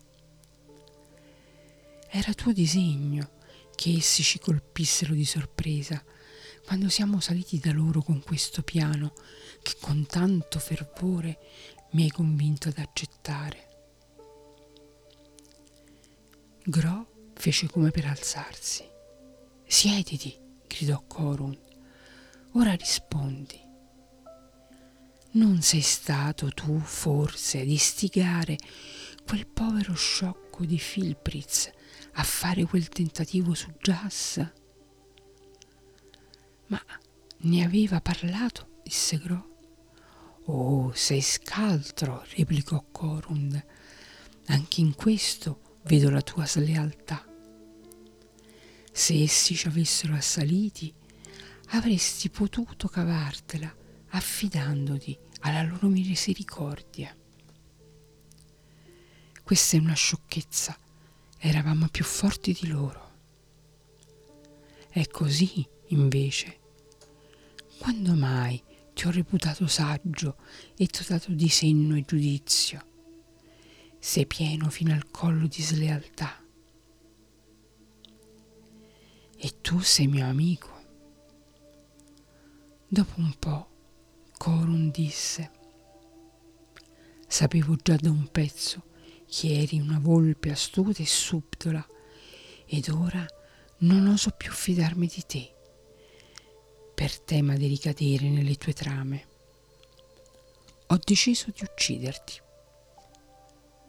Era 2.10 2.34
tuo 2.34 2.52
disegno 2.52 3.32
che 3.74 3.94
essi 3.96 4.22
ci 4.22 4.38
colpissero 4.38 5.14
di 5.14 5.24
sorpresa 5.24 6.04
quando 6.64 6.88
siamo 6.88 7.20
saliti 7.20 7.58
da 7.58 7.72
loro 7.72 8.02
con 8.02 8.22
questo 8.22 8.62
piano 8.62 9.12
che 9.62 9.74
con 9.80 10.06
tanto 10.06 10.58
fervore 10.58 11.38
mi 11.90 12.04
hai 12.04 12.10
convinto 12.10 12.68
ad 12.68 12.78
accettare. 12.78 13.68
Gro 16.64 17.30
fece 17.34 17.68
come 17.68 17.90
per 17.90 18.06
alzarsi. 18.06 18.84
Siediti, 19.66 20.36
gridò 20.66 21.02
Corun. 21.06 21.56
Ora 22.52 22.72
rispondi. 22.74 23.60
Non 25.32 25.60
sei 25.62 25.80
stato 25.80 26.48
tu 26.50 26.78
forse 26.78 27.60
ad 27.60 27.68
istigare 27.68 28.56
quel 29.26 29.46
povero 29.46 29.94
sciocco 29.94 30.64
di 30.64 30.78
Filpritz 30.78 31.70
a 32.12 32.22
fare 32.22 32.64
quel 32.64 32.88
tentativo 32.88 33.54
su 33.54 33.72
Jas? 33.80 34.63
Ma 36.66 36.82
ne 37.38 37.64
aveva 37.64 38.00
parlato, 38.00 38.80
disse 38.82 39.18
Gro. 39.18 39.52
Oh, 40.46 40.92
sei 40.94 41.20
scaltro, 41.20 42.24
replicò 42.36 42.84
Corund. 42.90 43.64
Anche 44.46 44.80
in 44.80 44.94
questo 44.94 45.78
vedo 45.84 46.10
la 46.10 46.20
tua 46.20 46.46
slealtà. 46.46 47.26
Se 48.92 49.22
essi 49.22 49.54
ci 49.54 49.66
avessero 49.66 50.14
assaliti, 50.14 50.92
avresti 51.70 52.30
potuto 52.30 52.88
cavartela 52.88 53.74
affidandoti 54.08 55.18
alla 55.40 55.62
loro 55.62 55.88
misericordia. 55.88 57.14
Questa 59.42 59.76
è 59.76 59.80
una 59.80 59.94
sciocchezza, 59.94 60.76
eravamo 61.38 61.88
più 61.88 62.04
forti 62.04 62.52
di 62.52 62.68
loro. 62.68 63.12
È 64.88 65.06
così, 65.08 65.66
invece. 65.94 66.60
Quando 67.78 68.14
mai 68.14 68.62
ti 68.92 69.06
ho 69.06 69.10
reputato 69.10 69.66
saggio 69.66 70.36
e 70.76 70.86
dotato 70.86 71.32
di 71.32 71.48
senno 71.48 71.96
e 71.96 72.04
giudizio. 72.06 72.92
Sei 73.98 74.26
pieno 74.26 74.68
fino 74.68 74.92
al 74.92 75.10
collo 75.10 75.46
di 75.46 75.62
slealtà. 75.62 76.42
E 79.36 79.60
tu 79.60 79.80
sei 79.80 80.06
mio 80.06 80.26
amico. 80.26 80.72
Dopo 82.86 83.14
un 83.20 83.34
po', 83.38 83.68
Corun 84.36 84.90
disse, 84.90 85.50
sapevo 87.26 87.76
già 87.76 87.96
da 87.96 88.10
un 88.10 88.28
pezzo 88.30 88.92
che 89.26 89.60
eri 89.60 89.80
una 89.80 89.98
volpe 89.98 90.50
astuta 90.50 91.02
e 91.02 91.06
subdola, 91.06 91.84
ed 92.66 92.88
ora 92.88 93.26
non 93.78 94.06
oso 94.06 94.30
più 94.30 94.52
fidarmi 94.52 95.06
di 95.06 95.22
te 95.26 95.53
per 96.94 97.18
tema 97.18 97.56
di 97.56 97.66
ricadere 97.66 98.28
nelle 98.28 98.54
tue 98.54 98.72
trame. 98.72 99.26
Ho 100.86 100.98
deciso 101.04 101.50
di 101.54 101.64
ucciderti. 101.64 102.40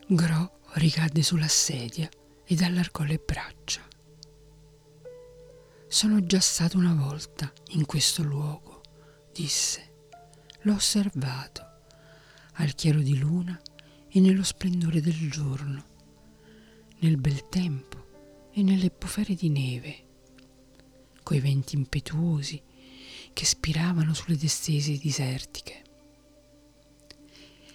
Gro 0.07 0.59
ricadde 0.73 1.21
sulla 1.21 1.47
sedia 1.47 2.09
ed 2.43 2.61
allargò 2.61 3.03
le 3.03 3.21
braccia. 3.23 3.87
Sono 5.87 6.25
già 6.25 6.39
stato 6.39 6.77
una 6.77 6.95
volta 6.95 7.53
in 7.69 7.85
questo 7.85 8.23
luogo, 8.23 8.81
disse. 9.31 9.93
L'ho 10.61 10.73
osservato 10.73 11.63
al 12.53 12.73
chiaro 12.73 12.99
di 12.99 13.17
luna 13.17 13.59
e 14.09 14.19
nello 14.19 14.43
splendore 14.43 14.99
del 14.99 15.29
giorno, 15.29 15.85
nel 16.99 17.17
bel 17.17 17.47
tempo 17.49 18.49
e 18.51 18.63
nelle 18.63 18.91
bufere 18.97 19.35
di 19.35 19.49
neve, 19.49 20.05
coi 21.21 21.39
venti 21.39 21.75
impetuosi 21.75 22.61
che 23.35 23.43
spiravano 23.43 24.13
sulle 24.13 24.37
distese 24.37 24.97
desertiche. 24.97 25.83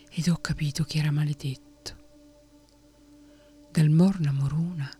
Ed 0.09 0.27
ho 0.29 0.39
capito 0.41 0.85
che 0.85 0.97
era 0.97 1.11
maledetto. 1.11 1.97
Dal 3.71 3.91
Morna 3.91 4.33
Moruna, 4.33 4.91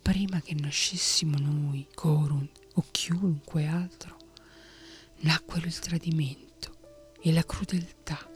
prima 0.00 0.40
che 0.40 0.54
nascessimo 0.54 1.36
noi, 1.36 1.88
Corun 1.92 2.48
o 2.74 2.84
chiunque 2.92 3.66
altro, 3.66 4.16
nacquero 5.22 5.66
il 5.66 5.76
tradimento 5.80 6.76
e 7.20 7.32
la 7.32 7.44
crudeltà 7.44 8.30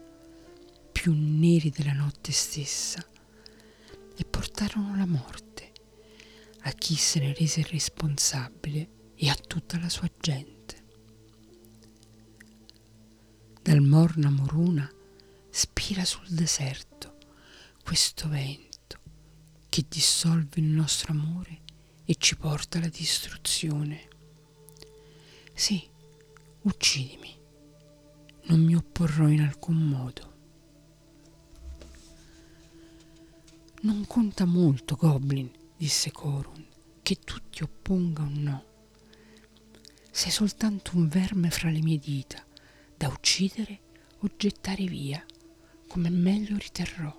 più 0.91 1.13
neri 1.15 1.69
della 1.69 1.93
notte 1.93 2.33
stessa 2.33 3.01
e 4.17 4.25
portarono 4.25 4.97
la 4.97 5.05
morte 5.05 5.71
a 6.63 6.71
chi 6.71 6.95
se 6.95 7.21
ne 7.21 7.33
rese 7.33 7.65
responsabile 7.69 9.13
e 9.15 9.29
a 9.29 9.35
tutta 9.35 9.79
la 9.79 9.87
sua 9.87 10.11
gente. 10.19 10.56
Dal 13.67 13.81
Morna 13.81 14.29
Moruna 14.29 14.89
spira 15.49 16.05
sul 16.05 16.29
deserto 16.29 17.17
questo 17.83 18.29
vento 18.29 18.97
che 19.67 19.83
dissolve 19.89 20.61
il 20.61 20.67
nostro 20.67 21.11
amore 21.11 21.63
e 22.05 22.15
ci 22.15 22.37
porta 22.37 22.77
alla 22.77 22.87
distruzione. 22.87 24.07
Sì, 25.53 25.85
uccidimi, 26.61 27.37
non 28.43 28.63
mi 28.63 28.73
opporrò 28.73 29.27
in 29.27 29.41
alcun 29.41 29.75
modo. 29.75 30.33
Non 33.81 34.07
conta 34.07 34.45
molto, 34.45 34.95
Goblin, 34.95 35.51
disse 35.75 36.09
Corun, 36.13 36.65
che 37.01 37.15
tu 37.15 37.35
ti 37.49 37.63
opponga 37.63 38.21
o 38.21 38.29
no. 38.31 38.65
Sei 40.09 40.31
soltanto 40.31 40.95
un 40.95 41.09
verme 41.09 41.49
fra 41.49 41.69
le 41.69 41.81
mie 41.81 41.99
dita, 41.99 42.46
da 42.97 43.07
uccidere 43.09 43.79
o 44.21 44.31
gettare 44.35 44.85
via, 44.85 45.23
come 45.87 46.09
meglio 46.09 46.57
riterrò. 46.57 47.15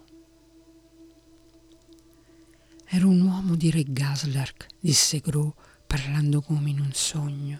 Ero 2.84 3.08
un 3.08 3.20
uomo 3.20 3.54
di 3.54 3.70
Re 3.70 3.84
Gaslark, 3.86 4.66
disse 4.80 5.20
Gro, 5.20 5.54
parlando 5.86 6.40
come 6.40 6.70
in 6.70 6.80
un 6.80 6.92
sogno. 6.92 7.58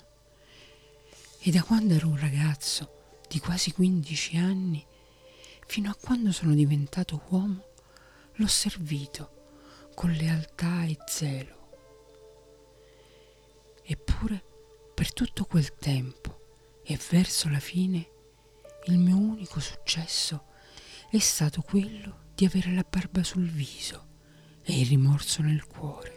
E 1.41 1.51
da 1.53 1.63
quando 1.63 1.95
ero 1.95 2.09
un 2.09 2.19
ragazzo 2.19 3.21
di 3.29 3.39
quasi 3.39 3.71
15 3.71 4.37
anni, 4.37 4.85
fino 5.67 5.91
a 5.91 5.95
quando 5.95 6.33
sono 6.33 6.55
diventato 6.55 7.23
uomo, 7.29 7.67
l'ho 8.35 8.47
servito 8.49 9.91
con 9.95 10.11
lealtà 10.11 10.85
e 10.85 10.97
zelo. 11.07 11.57
Eppure, 13.85 14.43
per 14.95 15.13
tutto 15.13 15.45
quel 15.45 15.75
tempo 15.77 16.48
e 16.91 16.99
verso 17.11 17.51
la 17.51 17.61
fine, 17.61 18.09
il 18.87 18.97
mio 18.97 19.19
unico 19.19 19.61
successo 19.61 20.47
è 21.11 21.19
stato 21.19 21.61
quello 21.61 22.31
di 22.35 22.47
avere 22.47 22.73
la 22.73 22.87
barba 22.89 23.23
sul 23.23 23.47
viso 23.47 24.07
e 24.63 24.81
il 24.81 24.87
rimorso 24.87 25.43
nel 25.43 25.67
cuore. 25.67 26.17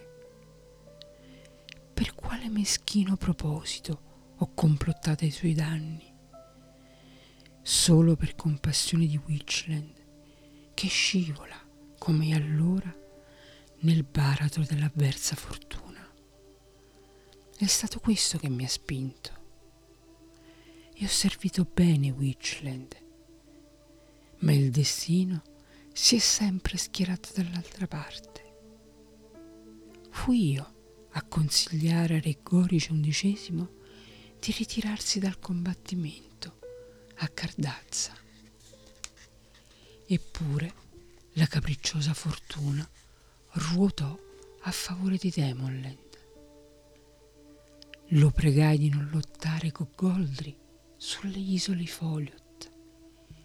Per 1.94 2.16
quale 2.16 2.48
meschino 2.48 3.18
proposito 3.18 4.34
ho 4.38 4.54
complottato 4.54 5.26
ai 5.26 5.32
suoi 5.32 5.54
danni? 5.54 6.10
Solo 7.62 8.16
per 8.16 8.36
compassione 8.36 9.08
di 9.08 9.20
Witchland, 9.28 10.72
che 10.74 10.88
scivola, 10.88 11.68
come 11.98 12.34
allora, 12.34 12.96
nel 13.80 14.04
baratro 14.06 14.64
dell'avversa 14.64 15.36
fortuna. 15.36 16.00
È 17.58 17.66
stato 17.66 18.00
questo 18.00 18.38
che 18.38 18.48
mi 18.48 18.64
ha 18.64 18.70
spinto. 18.70 19.40
E 21.02 21.06
ho 21.06 21.08
servito 21.08 21.66
bene 21.66 22.12
Witchland, 22.12 22.96
ma 24.42 24.52
il 24.52 24.70
destino 24.70 25.42
si 25.92 26.18
è 26.18 26.20
sempre 26.20 26.78
schierato 26.78 27.30
dall'altra 27.34 27.88
parte. 27.88 28.54
Fui 30.12 30.52
io 30.52 30.74
a 31.10 31.24
consigliare 31.24 32.18
a 32.18 32.20
Re 32.20 32.38
Gorice 32.44 32.94
XI 32.94 33.68
di 34.40 34.52
ritirarsi 34.56 35.18
dal 35.18 35.40
combattimento 35.40 36.60
a 37.16 37.28
Cardazza. 37.30 38.16
Eppure 40.06 40.74
la 41.34 41.48
capricciosa 41.48 42.14
fortuna 42.14 42.88
ruotò 43.54 44.16
a 44.62 44.72
favore 44.72 45.18
di 45.18 45.32
Demonland. 45.32 46.20
Lo 48.10 48.30
pregai 48.30 48.78
di 48.78 48.90
non 48.90 49.10
lottare 49.12 49.72
con 49.72 49.90
Goldri 49.96 50.61
sulle 51.04 51.40
isole 51.40 51.88
Foliot 51.88 52.72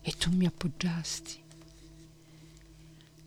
e 0.02 0.12
tu 0.12 0.30
mi 0.30 0.44
appoggiasti. 0.44 1.42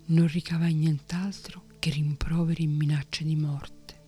Non 0.06 0.28
ricavai 0.28 0.76
nient'altro 0.76 1.63
che 1.80 1.89
rimproveri 1.89 2.65
e 2.65 2.68
minacce 2.68 3.24
di 3.24 3.36
morte. 3.36 4.02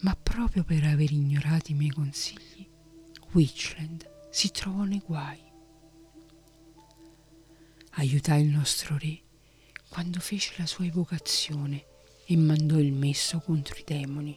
Ma 0.00 0.16
proprio 0.16 0.64
per 0.64 0.82
aver 0.82 1.12
ignorato 1.12 1.70
i 1.70 1.74
miei 1.74 1.92
consigli, 1.92 2.68
Witchland 3.30 4.10
si 4.32 4.50
trovò 4.50 4.82
nei 4.82 5.02
guai. 5.06 5.40
Aiutai 7.90 8.42
il 8.42 8.48
nostro 8.48 8.98
re 8.98 9.22
quando 9.88 10.18
fece 10.18 10.54
la 10.58 10.66
sua 10.66 10.84
evocazione 10.84 11.86
e 12.26 12.36
mandò 12.36 12.76
il 12.80 12.92
messo 12.92 13.38
contro 13.38 13.76
i 13.76 13.84
demoni. 13.84 14.36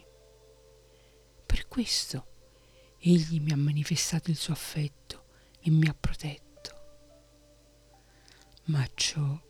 Per 1.44 1.66
questo 1.66 2.29
egli 3.00 3.40
mi 3.40 3.52
ha 3.52 3.56
manifestato 3.56 4.30
il 4.30 4.36
suo 4.36 4.52
affetto 4.52 5.24
e 5.60 5.70
mi 5.70 5.88
ha 5.88 5.94
protetto. 5.94 6.48
Ma 8.64 8.86
ciò 8.94 9.48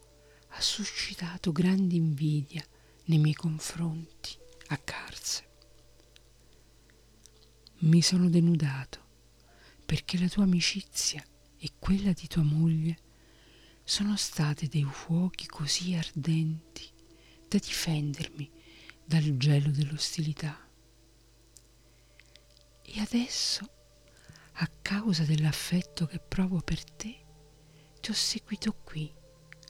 ha 0.48 0.60
suscitato 0.60 1.52
grande 1.52 1.94
invidia 1.94 2.64
nei 3.04 3.18
miei 3.18 3.34
confronti 3.34 4.36
a 4.68 4.76
Carse. 4.76 5.48
Mi 7.80 8.02
sono 8.02 8.28
denudato 8.28 8.98
perché 9.84 10.18
la 10.18 10.28
tua 10.28 10.44
amicizia 10.44 11.24
e 11.58 11.72
quella 11.78 12.12
di 12.12 12.26
tua 12.28 12.42
moglie 12.42 12.98
sono 13.82 14.16
state 14.16 14.68
dei 14.68 14.84
fuochi 14.84 15.46
così 15.46 15.94
ardenti 15.94 16.88
da 17.48 17.58
difendermi 17.58 18.48
dal 19.04 19.36
gelo 19.36 19.70
dell'ostilità. 19.70 20.69
E 22.92 23.00
adesso, 23.00 23.70
a 24.54 24.68
causa 24.82 25.22
dell'affetto 25.22 26.06
che 26.06 26.18
provo 26.18 26.60
per 26.60 26.82
te, 26.82 27.24
ti 28.00 28.10
ho 28.10 28.14
seguito 28.14 28.74
qui 28.82 29.12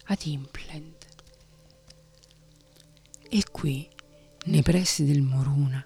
ad 0.05 0.23
Impland. 0.25 0.97
E 3.29 3.45
qui, 3.53 3.87
nei 4.47 4.63
pressi 4.63 5.05
del 5.05 5.21
Moruna, 5.21 5.85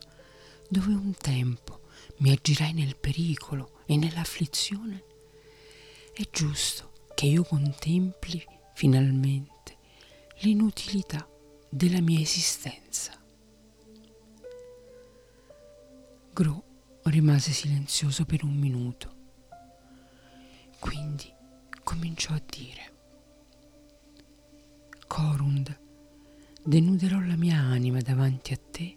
dove 0.69 0.93
un 0.93 1.13
tempo 1.17 1.89
mi 2.19 2.31
aggirai 2.31 2.73
nel 2.73 2.97
pericolo 2.97 3.81
e 3.87 3.97
nell'afflizione, 3.97 5.05
è 6.13 6.23
giusto 6.31 6.93
che 7.17 7.27
io 7.27 7.43
contempli 7.43 8.45
finalmente 8.75 9.77
l'inutilità 10.39 11.29
della 11.69 12.01
mia 12.01 12.21
esistenza. 12.21 13.21
Gro 16.33 16.74
rimase 17.11 17.53
silenzioso 17.53 18.25
per 18.25 18.45
un 18.45 18.55
minuto. 18.55 19.15
Quindi 20.79 21.33
cominciò 21.83 22.35
a 22.35 22.43
dire 22.45 22.93
Corund, 25.07 25.79
denuderò 26.63 27.21
la 27.21 27.37
mia 27.37 27.59
anima 27.59 28.01
davanti 28.01 28.53
a 28.53 28.59
te 28.71 28.97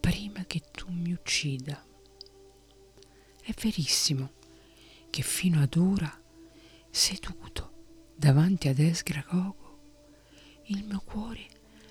prima 0.00 0.44
che 0.46 0.62
tu 0.72 0.90
mi 0.90 1.12
uccida. 1.12 1.84
È 3.40 3.52
verissimo 3.60 4.32
che 5.10 5.22
fino 5.22 5.60
ad 5.62 5.76
ora, 5.76 6.10
seduto 6.90 7.72
davanti 8.14 8.68
ad 8.68 8.78
Esgragogo, 8.78 9.78
il 10.66 10.84
mio 10.84 11.00
cuore 11.04 11.46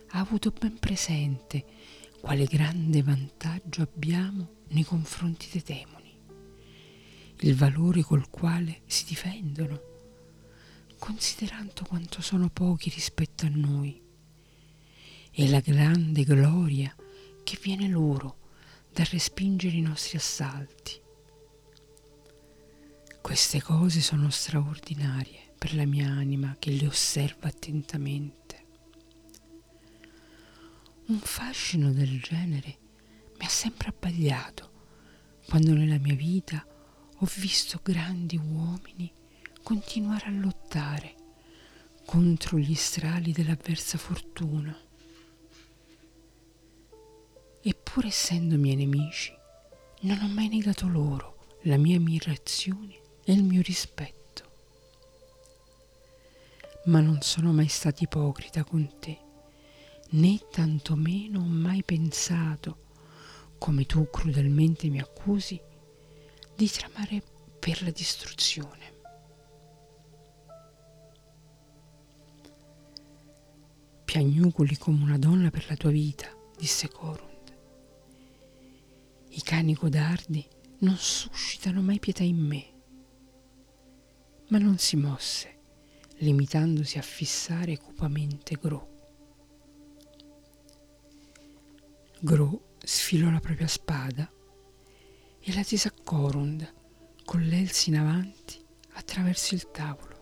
ha 0.10 0.19
avuto 0.19 0.52
ben 0.52 0.78
presente 0.78 1.65
quale 2.19 2.45
grande 2.45 3.01
vantaggio 3.03 3.82
abbiamo 3.82 4.56
nei 4.69 4.84
confronti 4.84 5.47
dei 5.51 5.63
demoni, 5.65 6.17
il 7.39 7.56
valore 7.56 8.01
col 8.01 8.30
quale 8.30 8.82
si 8.86 9.06
difendono 9.06 9.95
considerando 10.97 11.84
quanto 11.88 12.21
sono 12.21 12.49
pochi 12.49 12.89
rispetto 12.89 13.45
a 13.45 13.49
noi 13.53 14.01
e 15.32 15.49
la 15.49 15.60
grande 15.60 16.23
gloria 16.23 16.93
che 17.43 17.58
viene 17.62 17.88
loro 17.88 18.45
dal 18.91 19.06
respingere 19.06 19.75
i 19.75 19.82
nostri 19.82 20.17
assalti. 20.17 20.99
Queste 23.21 23.62
cose 23.62 24.01
sono 24.01 24.30
straordinarie 24.30 25.53
per 25.58 25.75
la 25.75 25.86
mia 25.86 26.08
anima 26.08 26.56
che 26.58 26.71
le 26.71 26.88
osserva 26.88 27.47
attentamente. 27.47 28.37
Un 31.10 31.20
fascino 31.20 31.93
del 31.93 32.20
genere 32.22 32.78
mi 33.38 33.46
ha 33.46 33.48
sempre 33.48 33.88
abbagliato 33.88 34.72
quando 35.48 35.74
nella 35.74 35.98
mia 36.00 36.15
vita 36.15 36.65
ho 37.20 37.28
visto 37.38 37.80
grandi 37.82 38.36
uomini 38.36 39.10
continuare 39.63 40.26
a 40.26 40.32
lottare 40.32 41.15
contro 42.06 42.58
gli 42.58 42.76
strali 42.76 43.32
dell'avversa 43.32 43.98
fortuna. 43.98 44.78
Eppur 47.62 48.06
essendo 48.06 48.58
miei 48.58 48.76
nemici, 48.76 49.32
non 50.02 50.20
ho 50.22 50.28
mai 50.28 50.50
negato 50.50 50.89
loro 50.89 51.56
la 51.63 51.78
mia 51.78 51.96
ammirazione 51.96 53.00
e 53.24 53.32
il 53.32 53.43
mio 53.43 53.62
rispetto. 53.62 54.15
Ma 56.88 57.00
non 57.00 57.22
sono 57.22 57.54
mai 57.54 57.70
stata 57.70 58.04
ipocrita 58.04 58.65
con 58.65 59.00
te, 59.00 59.20
né 60.10 60.39
tantomeno 60.50 61.39
ho 61.39 61.46
mai 61.46 61.84
pensato, 61.84 62.86
come 63.58 63.86
tu 63.86 64.10
crudelmente 64.10 64.88
mi 64.89 65.00
accusi, 65.00 65.60
di 66.56 66.70
tramare 66.70 67.22
per 67.60 67.84
la 67.84 67.91
distruzione. 67.91 68.96
Piagnugoli 74.06 74.78
come 74.78 75.04
una 75.04 75.17
donna 75.17 75.50
per 75.50 75.65
la 75.67 75.76
tua 75.76 75.91
vita, 75.91 76.28
disse 76.58 76.89
Corund. 76.89 77.56
I 79.30 79.41
cani 79.41 79.76
codardi 79.76 80.48
non 80.80 80.96
suscitano 80.96 81.82
mai 81.82 82.00
pietà 82.00 82.24
in 82.24 82.38
me. 82.38 82.74
Ma 84.48 84.58
non 84.58 84.78
si 84.78 84.96
mosse, 84.96 85.60
limitandosi 86.20 86.98
a 86.98 87.02
fissare 87.02 87.78
cupamente 87.78 88.56
Gro. 88.56 88.96
Gro 92.19 92.75
sfilò 92.80 93.30
la 93.30 93.39
propria 93.39 93.67
spada 93.67 94.32
e 95.39 95.53
la 95.53 95.63
tese 95.63 95.88
a 95.89 95.93
Corund 96.03 96.73
con 97.23 97.41
l'elsi 97.41 97.89
in 97.89 97.97
avanti 97.97 98.60
attraverso 98.93 99.53
il 99.53 99.69
tavolo. 99.69 100.15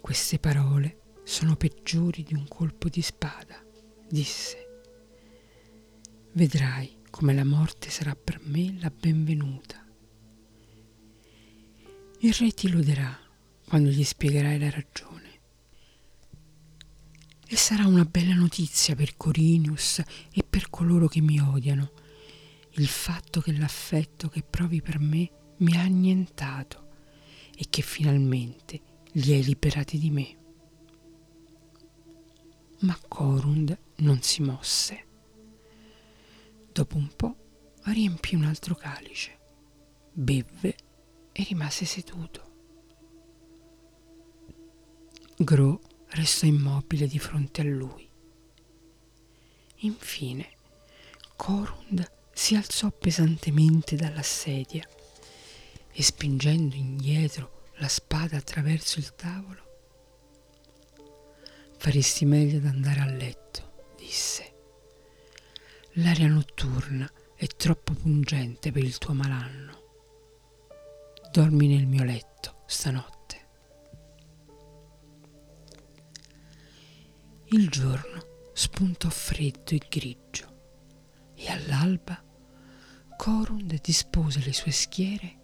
Queste 0.00 0.38
parole 0.38 1.00
sono 1.24 1.56
peggiori 1.56 2.22
di 2.22 2.34
un 2.34 2.48
colpo 2.48 2.88
di 2.88 3.02
spada, 3.02 3.62
disse. 4.08 4.82
Vedrai 6.32 7.02
come 7.10 7.34
la 7.34 7.44
morte 7.44 7.90
sarà 7.90 8.16
per 8.16 8.40
me 8.44 8.78
la 8.80 8.90
benvenuta. 8.90 9.86
Il 12.20 12.32
re 12.32 12.50
ti 12.52 12.70
loderà 12.70 13.18
quando 13.68 13.90
gli 13.90 14.04
spiegherai 14.04 14.58
la 14.58 14.70
ragione. 14.70 15.13
E 17.54 17.56
sarà 17.56 17.86
una 17.86 18.04
bella 18.04 18.34
notizia 18.34 18.96
per 18.96 19.16
Corinius 19.16 20.02
e 20.32 20.42
per 20.42 20.70
coloro 20.70 21.06
che 21.06 21.20
mi 21.20 21.38
odiano 21.38 21.92
il 22.70 22.88
fatto 22.88 23.40
che 23.40 23.56
l'affetto 23.56 24.28
che 24.28 24.42
provi 24.42 24.82
per 24.82 24.98
me 24.98 25.54
mi 25.58 25.76
ha 25.76 25.82
annientato 25.82 26.88
e 27.56 27.66
che 27.70 27.80
finalmente 27.82 28.80
li 29.12 29.34
hai 29.34 29.44
liberati 29.44 29.98
di 29.98 30.10
me. 30.10 30.36
Ma 32.80 32.98
Corund 33.06 33.78
non 33.98 34.20
si 34.20 34.42
mosse. 34.42 35.06
Dopo 36.72 36.96
un 36.96 37.08
po' 37.14 37.36
riempì 37.84 38.34
un 38.34 38.46
altro 38.46 38.74
calice, 38.74 39.38
bevve 40.12 40.74
e 41.30 41.44
rimase 41.44 41.84
seduto. 41.84 42.42
Gro 45.36 45.92
restò 46.14 46.46
immobile 46.46 47.06
di 47.06 47.18
fronte 47.18 47.60
a 47.60 47.64
lui. 47.64 48.08
Infine, 49.78 50.48
Corund 51.36 52.10
si 52.32 52.54
alzò 52.54 52.90
pesantemente 52.90 53.96
dalla 53.96 54.22
sedia 54.22 54.88
e 55.92 56.02
spingendo 56.02 56.74
indietro 56.74 57.68
la 57.76 57.88
spada 57.88 58.36
attraverso 58.36 58.98
il 58.98 59.14
tavolo. 59.14 59.62
Faresti 61.76 62.24
meglio 62.24 62.58
ad 62.58 62.66
andare 62.66 63.00
a 63.00 63.06
letto, 63.06 63.94
disse. 63.96 64.52
L'aria 65.94 66.28
notturna 66.28 67.10
è 67.34 67.46
troppo 67.46 67.92
pungente 67.92 68.72
per 68.72 68.82
il 68.82 68.98
tuo 68.98 69.12
malanno. 69.14 69.82
Dormi 71.30 71.66
nel 71.66 71.86
mio 71.86 72.04
letto 72.04 72.62
stanotte. 72.66 73.13
Il 77.54 77.68
giorno 77.68 78.50
spuntò 78.52 79.08
freddo 79.08 79.76
e 79.76 79.80
grigio 79.88 81.30
e 81.36 81.48
all'alba 81.50 82.20
Corund 83.16 83.80
dispose 83.80 84.40
le 84.40 84.52
sue 84.52 84.72
schiere 84.72 85.36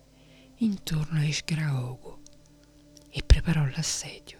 intorno 0.56 1.20
a 1.20 1.24
Esgraogo 1.24 2.22
e 3.10 3.22
preparò 3.24 3.64
l'assedio. 3.64 4.38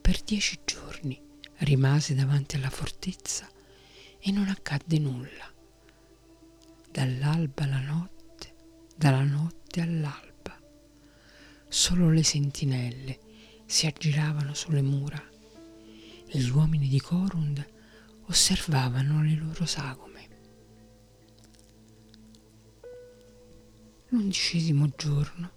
Per 0.00 0.22
dieci 0.22 0.58
giorni 0.64 1.22
rimase 1.58 2.14
davanti 2.14 2.56
alla 2.56 2.70
fortezza 2.70 3.46
e 4.20 4.30
non 4.32 4.48
accadde 4.48 4.98
nulla. 4.98 5.52
Dall'alba 6.90 7.64
alla 7.64 7.80
notte, 7.80 8.54
dalla 8.96 9.24
notte 9.24 9.82
all'alba. 9.82 10.58
Solo 11.68 12.08
le 12.08 12.22
sentinelle 12.22 13.20
si 13.66 13.84
aggiravano 13.84 14.54
sulle 14.54 14.80
mura 14.80 15.28
gli 16.38 16.48
uomini 16.48 16.88
di 16.88 17.00
Corund 17.00 17.64
osservavano 18.26 19.22
le 19.22 19.34
loro 19.34 19.66
sagome. 19.66 20.28
L'undicesimo 24.08 24.88
giorno 24.96 25.50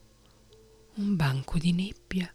un 0.95 1.15
banco 1.15 1.57
di 1.57 1.73
nebbia 1.73 2.31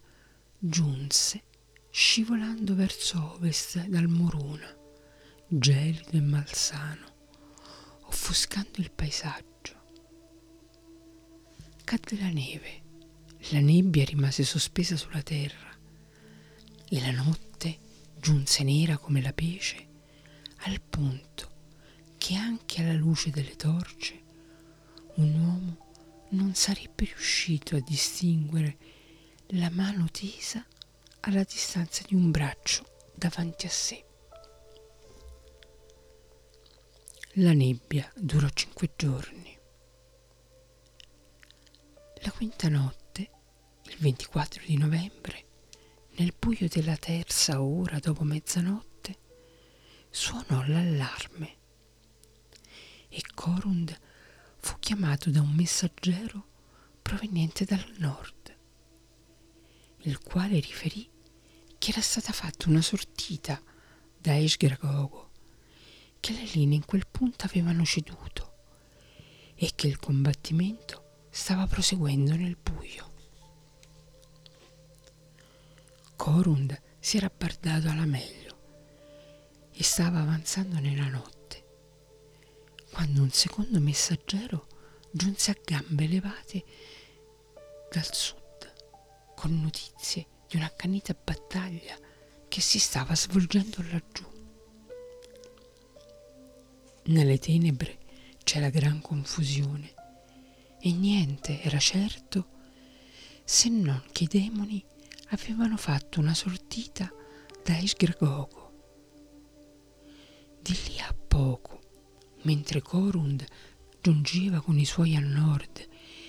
giunse 0.58 1.42
scivolando 1.90 2.74
verso 2.74 3.34
ovest 3.34 3.84
dal 3.86 4.06
Moruna, 4.06 4.76
gelido 5.48 6.10
e 6.10 6.20
malsano, 6.20 7.06
offuscando 8.02 8.80
il 8.80 8.90
paesaggio. 8.90 9.48
Cadde 11.84 12.18
la 12.18 12.28
neve, 12.28 12.82
la 13.50 13.60
nebbia 13.60 14.04
rimase 14.04 14.44
sospesa 14.44 14.96
sulla 14.96 15.22
terra 15.22 15.76
e 16.88 17.00
la 17.00 17.10
notte 17.10 17.49
giunse 18.20 18.62
nera 18.62 18.98
come 18.98 19.20
la 19.20 19.32
pece 19.32 19.88
al 20.64 20.80
punto 20.80 21.48
che 22.18 22.34
anche 22.34 22.82
alla 22.82 22.92
luce 22.92 23.30
delle 23.30 23.56
torce 23.56 24.22
un 25.14 25.34
uomo 25.34 25.88
non 26.30 26.54
sarebbe 26.54 27.04
riuscito 27.06 27.76
a 27.76 27.80
distinguere 27.80 28.76
la 29.54 29.70
mano 29.70 30.08
tesa 30.10 30.64
alla 31.20 31.42
distanza 31.42 32.04
di 32.06 32.14
un 32.14 32.30
braccio 32.30 32.84
davanti 33.14 33.66
a 33.66 33.70
sé. 33.70 34.04
La 37.34 37.52
nebbia 37.52 38.10
durò 38.14 38.48
cinque 38.48 38.92
giorni. 38.96 39.58
La 42.22 42.30
quinta 42.32 42.68
notte, 42.68 43.30
il 43.84 43.96
24 43.98 44.62
di 44.66 44.76
novembre, 44.76 45.44
nel 46.20 46.34
buio 46.38 46.68
della 46.68 46.98
terza 46.98 47.62
ora 47.62 47.98
dopo 47.98 48.24
mezzanotte, 48.24 49.16
suonò 50.10 50.62
l'allarme 50.66 51.56
e 53.08 53.22
Corund 53.34 53.98
fu 54.58 54.76
chiamato 54.78 55.30
da 55.30 55.40
un 55.40 55.54
messaggero 55.54 56.46
proveniente 57.00 57.64
dal 57.64 57.94
nord, 57.96 58.54
il 60.02 60.18
quale 60.18 60.60
riferì 60.60 61.08
che 61.78 61.90
era 61.90 62.02
stata 62.02 62.32
fatta 62.32 62.68
una 62.68 62.82
sortita 62.82 63.58
da 64.18 64.38
Esgragogo, 64.38 65.30
che 66.20 66.34
le 66.34 66.44
linee 66.52 66.76
in 66.76 66.84
quel 66.84 67.06
punto 67.10 67.46
avevano 67.46 67.82
ceduto 67.86 68.56
e 69.54 69.70
che 69.74 69.86
il 69.86 69.98
combattimento 69.98 71.28
stava 71.30 71.66
proseguendo 71.66 72.36
nel 72.36 72.58
buio. 72.62 73.09
Corund 76.32 76.80
si 77.00 77.16
era 77.16 77.26
abbardato 77.26 77.88
alla 77.88 78.04
meglio 78.04 78.58
e 79.72 79.82
stava 79.82 80.20
avanzando 80.20 80.78
nella 80.78 81.08
notte 81.08 81.64
quando 82.92 83.22
un 83.22 83.30
secondo 83.32 83.80
messaggero 83.80 84.68
giunse 85.10 85.50
a 85.50 85.56
gambe 85.60 86.06
levate 86.06 86.64
dal 87.90 88.08
sud 88.14 88.72
con 89.34 89.60
notizie 89.60 90.26
di 90.46 90.56
un'accanita 90.56 91.16
battaglia 91.20 91.98
che 92.46 92.60
si 92.60 92.78
stava 92.78 93.16
svolgendo 93.16 93.82
laggiù. 93.90 94.24
Nelle 97.06 97.38
tenebre 97.38 97.98
c'era 98.44 98.70
gran 98.70 99.00
confusione 99.00 99.94
e 100.80 100.92
niente 100.92 101.60
era 101.60 101.80
certo 101.80 102.46
se 103.42 103.68
non 103.68 104.04
che 104.12 104.24
i 104.24 104.28
demoni 104.28 104.84
avevano 105.30 105.76
fatto 105.76 106.20
una 106.20 106.34
sortita 106.34 107.12
da 107.64 107.76
Isgragogo. 107.76 108.58
Di 110.60 110.76
lì 110.86 110.98
a 111.00 111.14
poco 111.14 111.80
mentre 112.42 112.82
Corund 112.82 113.44
giungeva 114.00 114.60
con 114.60 114.78
i 114.78 114.84
suoi 114.84 115.14
a 115.14 115.20
nord 115.20 115.88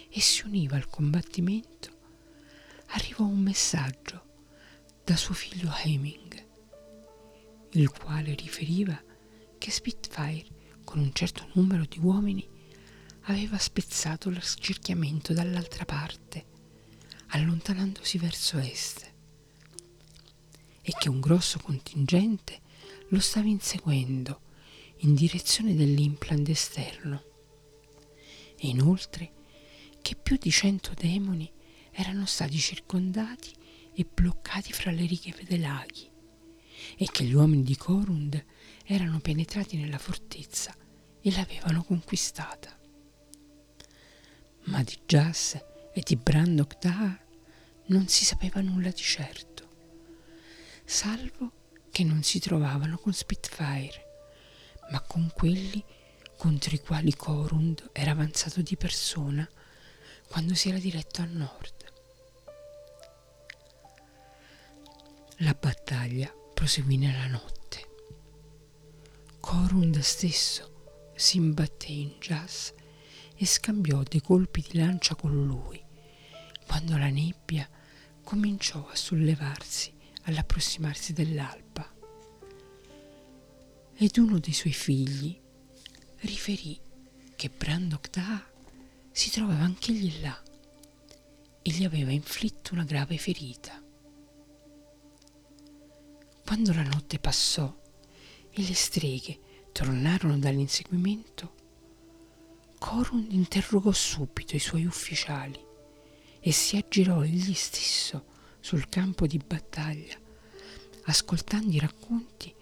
e 0.09 0.19
si 0.19 0.45
univa 0.45 0.75
al 0.75 0.87
combattimento, 0.87 1.89
arrivò 2.87 3.23
un 3.23 3.39
messaggio 3.39 4.25
da 5.03 5.15
suo 5.15 5.33
figlio 5.33 5.73
Heming, 5.83 6.45
il 7.71 7.89
quale 7.89 8.35
riferiva 8.35 9.01
che 9.57 9.71
Spitfire, 9.71 10.45
con 10.83 10.99
un 10.99 11.13
certo 11.13 11.47
numero 11.53 11.85
di 11.87 11.99
uomini, 11.99 12.47
aveva 13.25 13.57
spezzato 13.57 14.29
l'accerchiamento 14.29 15.33
dall'altra 15.33 15.85
parte, 15.85 16.45
allontanandosi 17.34 18.17
verso 18.17 18.58
est, 18.58 19.12
e 20.82 20.91
che 20.98 21.10
un 21.10 21.20
grosso 21.20 21.60
contingente 21.60 22.60
lo 23.10 23.20
stava 23.20 23.48
inseguendo 23.48 24.41
in 24.98 25.13
direzione 25.13 25.76
dell'implant 25.76 26.48
esterno. 26.50 27.24
E 28.58 28.67
inoltre 28.67 29.34
che 30.02 30.15
più 30.15 30.38
di 30.38 30.52
cento 30.52 30.94
demoni 30.96 31.52
erano 31.91 32.26
stati 32.26 32.58
circondati 32.58 33.52
e 33.94 34.06
bloccati 34.12 34.72
fra 34.72 34.91
le 34.91 35.06
righe 35.06 35.36
dei 35.44 35.60
laghi 35.60 36.10
e 36.98 37.06
che 37.12 37.24
gli 37.24 37.34
uomini 37.34 37.63
di 37.63 37.76
Corund 37.76 38.44
erano 38.86 39.20
penetrati 39.20 39.78
nella 39.78 39.98
fortezza 39.98 40.76
e 41.22 41.32
l'avevano 41.32 41.84
conquistata. 41.84 42.78
Ma 44.63 44.84
di 44.84 44.98
Jas 45.06 45.60
e 45.93 46.01
di 46.06 46.15
Brandok 46.15 46.77
Dahar 46.80 47.19
non 47.88 48.08
si 48.08 48.23
sapeva 48.23 48.62
nulla 48.62 48.89
di 48.89 49.01
certo, 49.01 49.67
salvo 50.86 51.51
che 51.91 52.04
non 52.04 52.23
si 52.23 52.39
trovavano 52.39 52.97
con 52.97 53.13
Spitfire, 53.13 54.06
ma 54.91 55.01
con 55.01 55.32
quelli 55.34 55.84
contro 56.38 56.73
i 56.73 56.80
quali 56.80 57.15
Corund 57.15 57.89
era 57.91 58.12
avanzato 58.12 58.62
di 58.62 58.75
persona 58.77 59.47
quando 60.27 60.56
si 60.56 60.69
era 60.69 60.77
diretto 60.77 61.21
a 61.21 61.25
nord. 61.25 61.73
La 65.38 65.54
battaglia 65.60 66.34
proseguì 66.54 66.97
nella 66.97 67.27
notte. 67.27 67.89
Corund 69.39 69.97
stesso 69.99 71.12
si 71.15 71.38
imbatté 71.38 71.88
in 71.88 72.15
Jas 72.19 72.73
e 73.36 73.45
scambiò 73.45 74.04
dei 74.04 74.21
colpi 74.21 74.62
di 74.62 74.77
lancia 74.77 75.15
con 75.15 75.34
lui, 75.45 75.81
quando 76.65 76.97
la 76.97 77.10
nebbia 77.10 77.67
cominciò 78.24 78.88
a 78.88 78.95
sollevarsi 78.95 79.93
all'approssimarsi 80.24 81.13
dell'alba. 81.13 81.89
Ed 83.95 84.17
uno 84.17 84.39
dei 84.39 84.54
suoi 84.54 84.74
figli 84.74 85.39
riferì 86.21 86.80
che 87.36 87.50
Brandok 87.50 88.10
Da 88.10 88.50
si 89.12 89.30
trovava 89.32 89.63
anch'egli 89.63 90.21
là 90.21 90.41
e 91.62 91.71
gli 91.71 91.84
aveva 91.84 92.12
inflitto 92.12 92.74
una 92.74 92.84
grave 92.84 93.17
ferita. 93.17 93.82
Quando 96.43 96.74
la 96.74 96.84
notte 96.84 97.19
passò 97.19 97.80
e 98.50 98.62
le 98.62 98.74
streghe 98.74 99.39
tornarono 99.71 100.38
dall'inseguimento, 100.38 101.56
Corund 102.80 103.32
interrogò 103.32 103.91
subito 103.91 104.56
i 104.56 104.60
suoi 104.60 104.86
ufficiali 104.86 105.69
e 106.41 106.51
si 106.51 106.75
aggirò 106.75 107.23
egli 107.23 107.54
stesso 107.54 108.25
sul 108.60 108.89
campo 108.89 109.27
di 109.27 109.38
battaglia, 109.38 110.19
ascoltando 111.04 111.73
i 111.73 111.80
racconti 111.80 112.54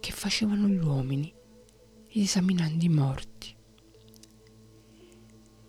che 0.00 0.10
facevano 0.12 0.66
gli 0.66 0.78
uomini 0.78 1.32
ed 2.08 2.22
esaminando 2.22 2.84
i 2.84 2.88
morti. 2.88 3.54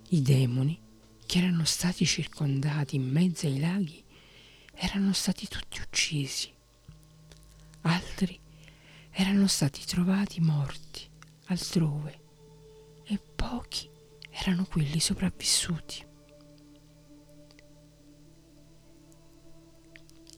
I 0.10 0.22
demoni 0.22 0.80
che 1.26 1.38
erano 1.38 1.66
stati 1.66 2.06
circondati 2.06 2.96
in 2.96 3.08
mezzo 3.08 3.46
ai 3.46 3.60
laghi 3.60 4.04
erano 4.74 5.14
stati 5.14 5.48
tutti 5.48 5.80
uccisi 5.80 6.52
altri 7.82 8.40
erano 9.12 9.48
stati 9.48 9.84
trovati 9.86 10.40
morti 10.42 11.08
altrove 11.46 12.20
e 13.04 13.20
pochi 13.36 13.90
erano 14.30 14.66
quelli 14.66 15.00
sopravvissuti. 15.00 16.06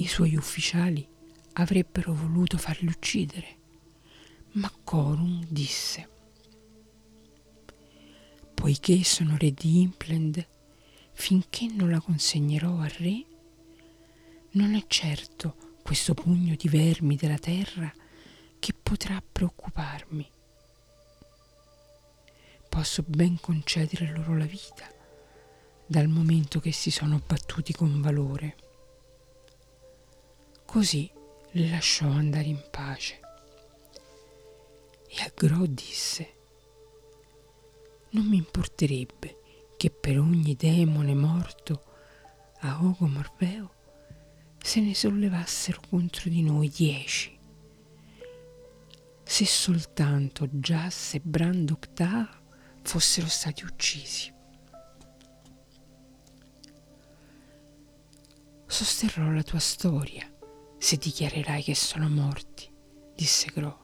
I 0.01 0.07
suoi 0.07 0.35
ufficiali 0.35 1.07
avrebbero 1.53 2.15
voluto 2.15 2.57
farli 2.57 2.87
uccidere, 2.87 3.57
ma 4.53 4.73
Corum 4.83 5.45
disse 5.47 6.09
Poiché 8.55 9.03
sono 9.03 9.37
re 9.37 9.51
di 9.51 9.81
Implend, 9.81 10.43
finché 11.11 11.67
non 11.67 11.91
la 11.91 11.99
consegnerò 11.99 12.79
al 12.79 12.89
re, 12.89 13.25
non 14.53 14.73
è 14.73 14.83
certo 14.87 15.77
questo 15.83 16.15
pugno 16.15 16.55
di 16.55 16.67
vermi 16.67 17.15
della 17.15 17.37
terra 17.37 17.93
che 18.57 18.73
potrà 18.73 19.21
preoccuparmi. 19.21 20.27
Posso 22.69 23.03
ben 23.05 23.39
concedere 23.39 24.11
loro 24.11 24.35
la 24.35 24.45
vita 24.45 24.91
dal 25.85 26.07
momento 26.07 26.59
che 26.59 26.71
si 26.71 26.89
sono 26.89 27.21
battuti 27.23 27.71
con 27.71 28.01
valore. 28.01 28.69
Così 30.71 31.11
le 31.51 31.67
lasciò 31.67 32.07
andare 32.07 32.45
in 32.45 32.63
pace. 32.71 33.19
E 35.05 35.21
a 35.21 35.29
Gro 35.35 35.65
disse, 35.65 36.35
non 38.11 38.25
mi 38.25 38.37
importerebbe 38.37 39.41
che 39.75 39.89
per 39.91 40.17
ogni 40.17 40.55
demone 40.55 41.13
morto 41.13 41.83
a 42.61 42.85
Ogo 42.85 43.05
Morveo 43.05 43.73
se 44.63 44.79
ne 44.79 44.95
sollevassero 44.95 45.81
contro 45.89 46.29
di 46.29 46.41
noi 46.41 46.69
dieci. 46.69 47.37
Se 49.23 49.45
soltanto 49.45 50.47
Jas 50.47 51.15
e 51.15 51.19
Brandok 51.19 51.91
Da 51.91 52.29
fossero 52.81 53.27
stati 53.27 53.65
uccisi. 53.65 54.33
Sosterrò 58.67 59.29
la 59.31 59.43
tua 59.43 59.59
storia 59.59 60.31
se 60.81 60.97
dichiarerai 60.97 61.61
che 61.61 61.75
sono 61.75 62.09
morti, 62.09 62.67
disse 63.15 63.51
Gro. 63.53 63.81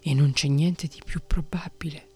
E 0.00 0.14
non 0.14 0.32
c'è 0.32 0.48
niente 0.48 0.86
di 0.86 1.02
più 1.04 1.20
probabile 1.26 2.08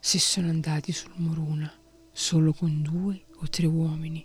se 0.00 0.20
sono 0.20 0.48
andati 0.48 0.92
sul 0.92 1.10
Moruna 1.16 1.70
solo 2.12 2.52
con 2.52 2.80
due 2.80 3.26
o 3.38 3.48
tre 3.48 3.66
uomini 3.66 4.24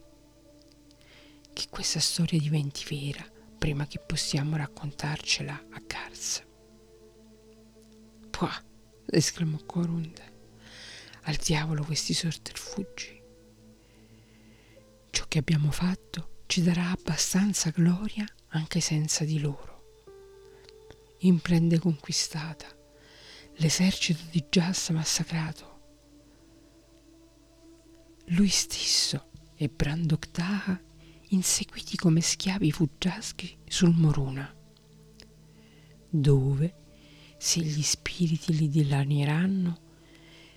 che 1.53 1.65
questa 1.71 1.99
storia 1.99 2.39
diventi 2.39 2.85
vera 2.87 3.25
prima 3.57 3.87
che 3.87 3.97
possiamo 3.97 4.57
raccontarcela 4.57 5.65
a 5.71 5.81
Garza. 5.87 6.43
Pua! 8.29 8.63
esclamò 9.07 9.57
Corund. 9.65 10.21
Al 11.23 11.35
diavolo 11.37 11.83
questi 11.83 12.13
sotterfugi. 12.13 13.23
Ciò 15.09 15.25
che 15.27 15.39
abbiamo 15.39 15.71
fatto 15.71 16.34
ci 16.45 16.61
darà 16.61 16.91
abbastanza 16.91 17.69
gloria 17.69 18.25
anche 18.49 18.79
senza 18.79 19.25
di 19.25 19.39
loro. 19.39 19.73
Imprende 21.19 21.79
conquistata, 21.79 22.67
l'esercito 23.55 24.21
di 24.29 24.45
Jas 24.49 24.89
massacrato. 24.89 25.73
Lui 28.29 28.49
stesso 28.49 29.29
e 29.55 29.69
Brandok 29.69 30.31
Taha 30.31 30.81
inseguiti 31.29 31.97
come 31.97 32.21
schiavi 32.21 32.71
fuggiaschi 32.71 33.57
sul 33.67 33.93
Moruna, 33.93 34.53
dove, 36.09 36.75
se 37.37 37.59
gli 37.59 37.81
spiriti 37.81 38.55
li 38.55 38.69
dilanieranno, 38.69 39.81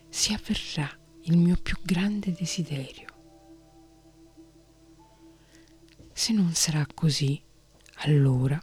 si 0.08 0.32
avverrà 0.32 0.90
il 1.22 1.36
mio 1.36 1.56
più 1.56 1.76
grande 1.82 2.32
desiderio. 2.32 3.17
Se 6.18 6.32
non 6.32 6.52
sarà 6.52 6.84
così, 6.94 7.40
allora 7.98 8.60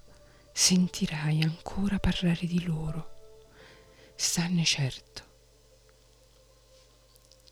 sentirai 0.51 1.41
ancora 1.41 1.99
parlare 1.99 2.45
di 2.47 2.61
loro. 2.65 3.37
Stanne 4.13 4.65
certo. 4.65 5.23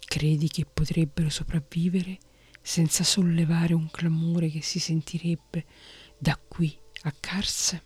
Credi 0.05 0.49
che 0.49 0.65
potrebbero 0.65 1.29
sopravvivere 1.29 2.17
senza 2.61 3.05
sollevare 3.05 3.73
un 3.73 3.89
clamore 3.89 4.49
che 4.49 4.61
si 4.61 4.79
sentirebbe 4.79 5.65
da 6.17 6.37
qui 6.49 6.77
a 7.03 7.15
Kars? 7.17 7.81